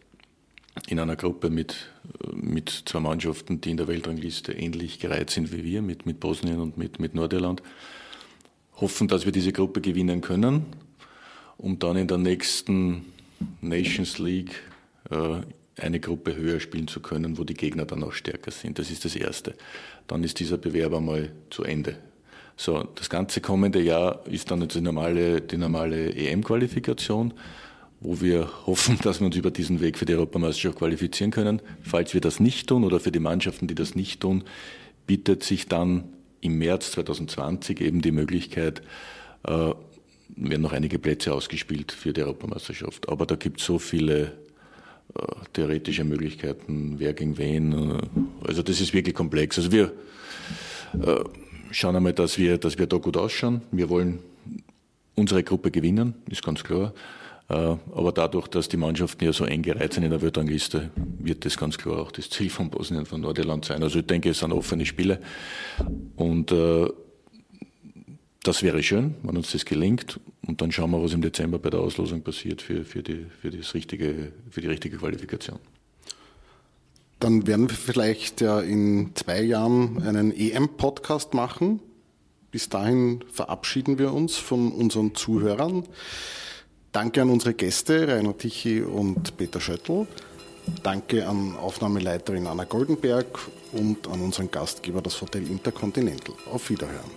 in 0.87 0.99
einer 0.99 1.15
Gruppe 1.15 1.51
mit, 1.51 1.91
äh, 2.23 2.35
mit 2.35 2.69
zwei 2.85 3.01
Mannschaften, 3.01 3.61
die 3.61 3.69
in 3.69 3.77
der 3.77 3.87
Weltrangliste 3.87 4.53
ähnlich 4.53 4.97
gereiht 4.97 5.29
sind 5.29 5.51
wie 5.51 5.63
wir, 5.63 5.83
mit, 5.83 6.07
mit 6.07 6.19
Bosnien 6.19 6.59
und 6.59 6.75
mit, 6.75 6.99
mit 6.99 7.13
Nordirland. 7.13 7.61
Hoffen, 8.77 9.07
dass 9.07 9.25
wir 9.25 9.31
diese 9.31 9.51
Gruppe 9.51 9.79
gewinnen 9.79 10.21
können, 10.21 10.65
um 11.57 11.77
dann 11.77 11.95
in 11.95 12.07
der 12.07 12.17
nächsten 12.17 13.05
Nations 13.61 14.17
League 14.17 14.59
äh, 15.11 15.41
eine 15.77 15.99
Gruppe 15.99 16.35
höher 16.35 16.59
spielen 16.59 16.87
zu 16.87 16.99
können, 16.99 17.37
wo 17.37 17.43
die 17.43 17.53
Gegner 17.53 17.85
dann 17.85 18.03
auch 18.03 18.13
stärker 18.13 18.49
sind. 18.49 18.79
Das 18.79 18.89
ist 18.89 19.05
das 19.05 19.15
Erste. 19.15 19.53
Dann 20.07 20.23
ist 20.23 20.39
dieser 20.39 20.57
Bewerb 20.57 20.95
einmal 20.95 21.31
zu 21.51 21.63
Ende 21.63 21.97
so, 22.61 22.87
das 22.93 23.09
ganze 23.09 23.41
kommende 23.41 23.81
Jahr 23.81 24.23
ist 24.27 24.51
dann 24.51 24.67
die 24.67 24.81
normale, 24.81 25.41
die 25.41 25.57
normale 25.57 26.13
EM-Qualifikation, 26.13 27.33
wo 28.01 28.21
wir 28.21 28.51
hoffen, 28.67 28.99
dass 29.01 29.19
wir 29.19 29.25
uns 29.25 29.35
über 29.35 29.49
diesen 29.49 29.81
Weg 29.81 29.97
für 29.97 30.05
die 30.05 30.13
Europameisterschaft 30.13 30.77
qualifizieren 30.77 31.31
können. 31.31 31.59
Falls 31.81 32.13
wir 32.13 32.21
das 32.21 32.39
nicht 32.39 32.67
tun 32.67 32.83
oder 32.83 32.99
für 32.99 33.11
die 33.11 33.19
Mannschaften, 33.19 33.65
die 33.65 33.73
das 33.73 33.95
nicht 33.95 34.19
tun, 34.21 34.43
bietet 35.07 35.43
sich 35.43 35.69
dann 35.69 36.03
im 36.39 36.59
März 36.59 36.91
2020 36.91 37.81
eben 37.81 38.03
die 38.03 38.11
Möglichkeit, 38.11 38.83
äh, 39.43 39.71
werden 40.35 40.61
noch 40.61 40.73
einige 40.73 40.99
Plätze 40.99 41.33
ausgespielt 41.33 41.91
für 41.91 42.13
die 42.13 42.21
Europameisterschaft. 42.21 43.09
Aber 43.09 43.25
da 43.25 43.37
gibt 43.37 43.59
es 43.59 43.65
so 43.65 43.79
viele 43.79 44.33
äh, 45.15 45.21
theoretische 45.53 46.03
Möglichkeiten, 46.03 46.95
wer 46.99 47.13
gegen 47.13 47.39
wen. 47.39 47.73
Äh, 47.73 48.47
also 48.47 48.61
das 48.61 48.79
ist 48.81 48.93
wirklich 48.93 49.15
komplex. 49.15 49.57
Also 49.57 49.71
wir 49.71 49.93
äh, 50.93 51.23
schauen 51.71 51.95
einmal, 51.95 52.13
dass 52.13 52.37
wir, 52.37 52.57
dass 52.57 52.77
wir 52.77 52.87
da 52.87 52.97
gut 52.97 53.17
ausschauen. 53.17 53.61
Wir 53.71 53.89
wollen 53.89 54.19
unsere 55.15 55.43
Gruppe 55.43 55.71
gewinnen, 55.71 56.15
ist 56.29 56.43
ganz 56.43 56.63
klar. 56.63 56.93
Äh, 57.49 57.53
aber 57.53 58.11
dadurch, 58.13 58.47
dass 58.47 58.69
die 58.69 58.77
Mannschaften 58.77 59.25
ja 59.25 59.33
so 59.33 59.45
eng 59.45 59.61
gereiht 59.61 59.93
sind 59.93 60.03
in 60.03 60.11
der 60.11 60.21
Weltrangliste, 60.21 60.91
wird 61.19 61.45
das 61.45 61.57
ganz 61.57 61.77
klar 61.77 61.99
auch 61.99 62.11
das 62.11 62.29
Ziel 62.29 62.49
von 62.49 62.69
Bosnien 62.69 63.05
von 63.05 63.21
Nordirland 63.21 63.65
sein. 63.65 63.83
Also 63.83 63.99
ich 63.99 64.05
denke, 64.05 64.29
es 64.29 64.39
sind 64.39 64.53
offene 64.53 64.85
Spiele. 64.85 65.19
Und 66.15 66.51
äh, 66.51 66.87
das 68.43 68.63
wäre 68.63 68.81
schön, 68.81 69.15
wenn 69.23 69.37
uns 69.37 69.51
das 69.51 69.65
gelingt. 69.65 70.19
Und 70.47 70.61
dann 70.61 70.71
schauen 70.71 70.91
wir, 70.91 71.03
was 71.03 71.13
im 71.13 71.21
Dezember 71.21 71.59
bei 71.59 71.69
der 71.69 71.81
Auslosung 71.81 72.21
passiert 72.21 72.61
für, 72.61 72.83
für, 72.85 73.03
die, 73.03 73.25
für, 73.41 73.51
das 73.51 73.73
richtige, 73.73 74.31
für 74.49 74.61
die 74.61 74.67
richtige 74.67 74.97
Qualifikation. 74.97 75.59
Dann 77.21 77.45
werden 77.45 77.69
wir 77.69 77.77
vielleicht 77.77 78.41
ja 78.41 78.59
in 78.59 79.11
zwei 79.13 79.43
Jahren 79.43 80.01
einen 80.01 80.35
EM-Podcast 80.35 81.35
machen. 81.35 81.79
Bis 82.49 82.67
dahin 82.67 83.23
verabschieden 83.31 83.99
wir 83.99 84.11
uns 84.11 84.37
von 84.37 84.71
unseren 84.71 85.13
Zuhörern. 85.13 85.85
Danke 86.91 87.21
an 87.21 87.29
unsere 87.29 87.53
Gäste, 87.53 88.07
Rainer 88.07 88.35
Tichy 88.35 88.81
und 88.81 89.37
Peter 89.37 89.61
Schöttl. 89.61 90.07
Danke 90.81 91.27
an 91.27 91.55
Aufnahmeleiterin 91.57 92.47
Anna 92.47 92.63
Goldenberg 92.63 93.27
und 93.71 94.07
an 94.07 94.19
unseren 94.21 94.49
Gastgeber, 94.49 95.03
das 95.03 95.21
Hotel 95.21 95.47
Intercontinental. 95.47 96.33
Auf 96.51 96.71
Wiederhören. 96.71 97.11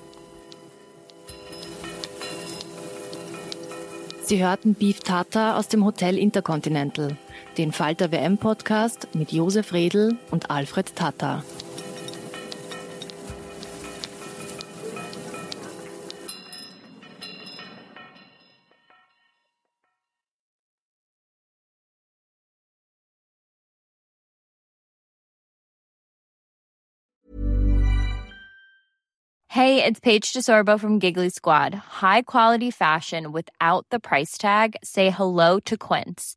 Sie 4.23 4.43
hörten 4.43 4.75
Beef 4.75 5.01
Tata 5.01 5.59
aus 5.59 5.69
dem 5.69 5.83
Hotel 5.85 6.19
Intercontinental, 6.19 7.17
den 7.59 7.73
Falter 7.73 8.11
WM 8.13 8.39
Podcast 8.39 9.09
mit 9.15 9.33
Josef 9.33 9.73
Redl 9.73 10.19
und 10.31 10.51
Alfred 10.51 10.95
Tata. 10.97 11.43
Hey, 29.49 29.85
it's 29.85 30.01
Paige 30.01 30.33
DeSorbo 30.33 30.81
from 30.81 30.99
Giggly 30.99 31.29
Squad. 31.31 31.75
High 31.75 32.23
quality 32.23 32.73
fashion 32.73 33.31
without 33.31 33.87
the 33.91 34.01
price 34.01 34.37
tag. 34.37 34.75
Say 34.83 35.11
hello 35.11 35.61
to 35.61 35.77
Quince. 35.77 36.37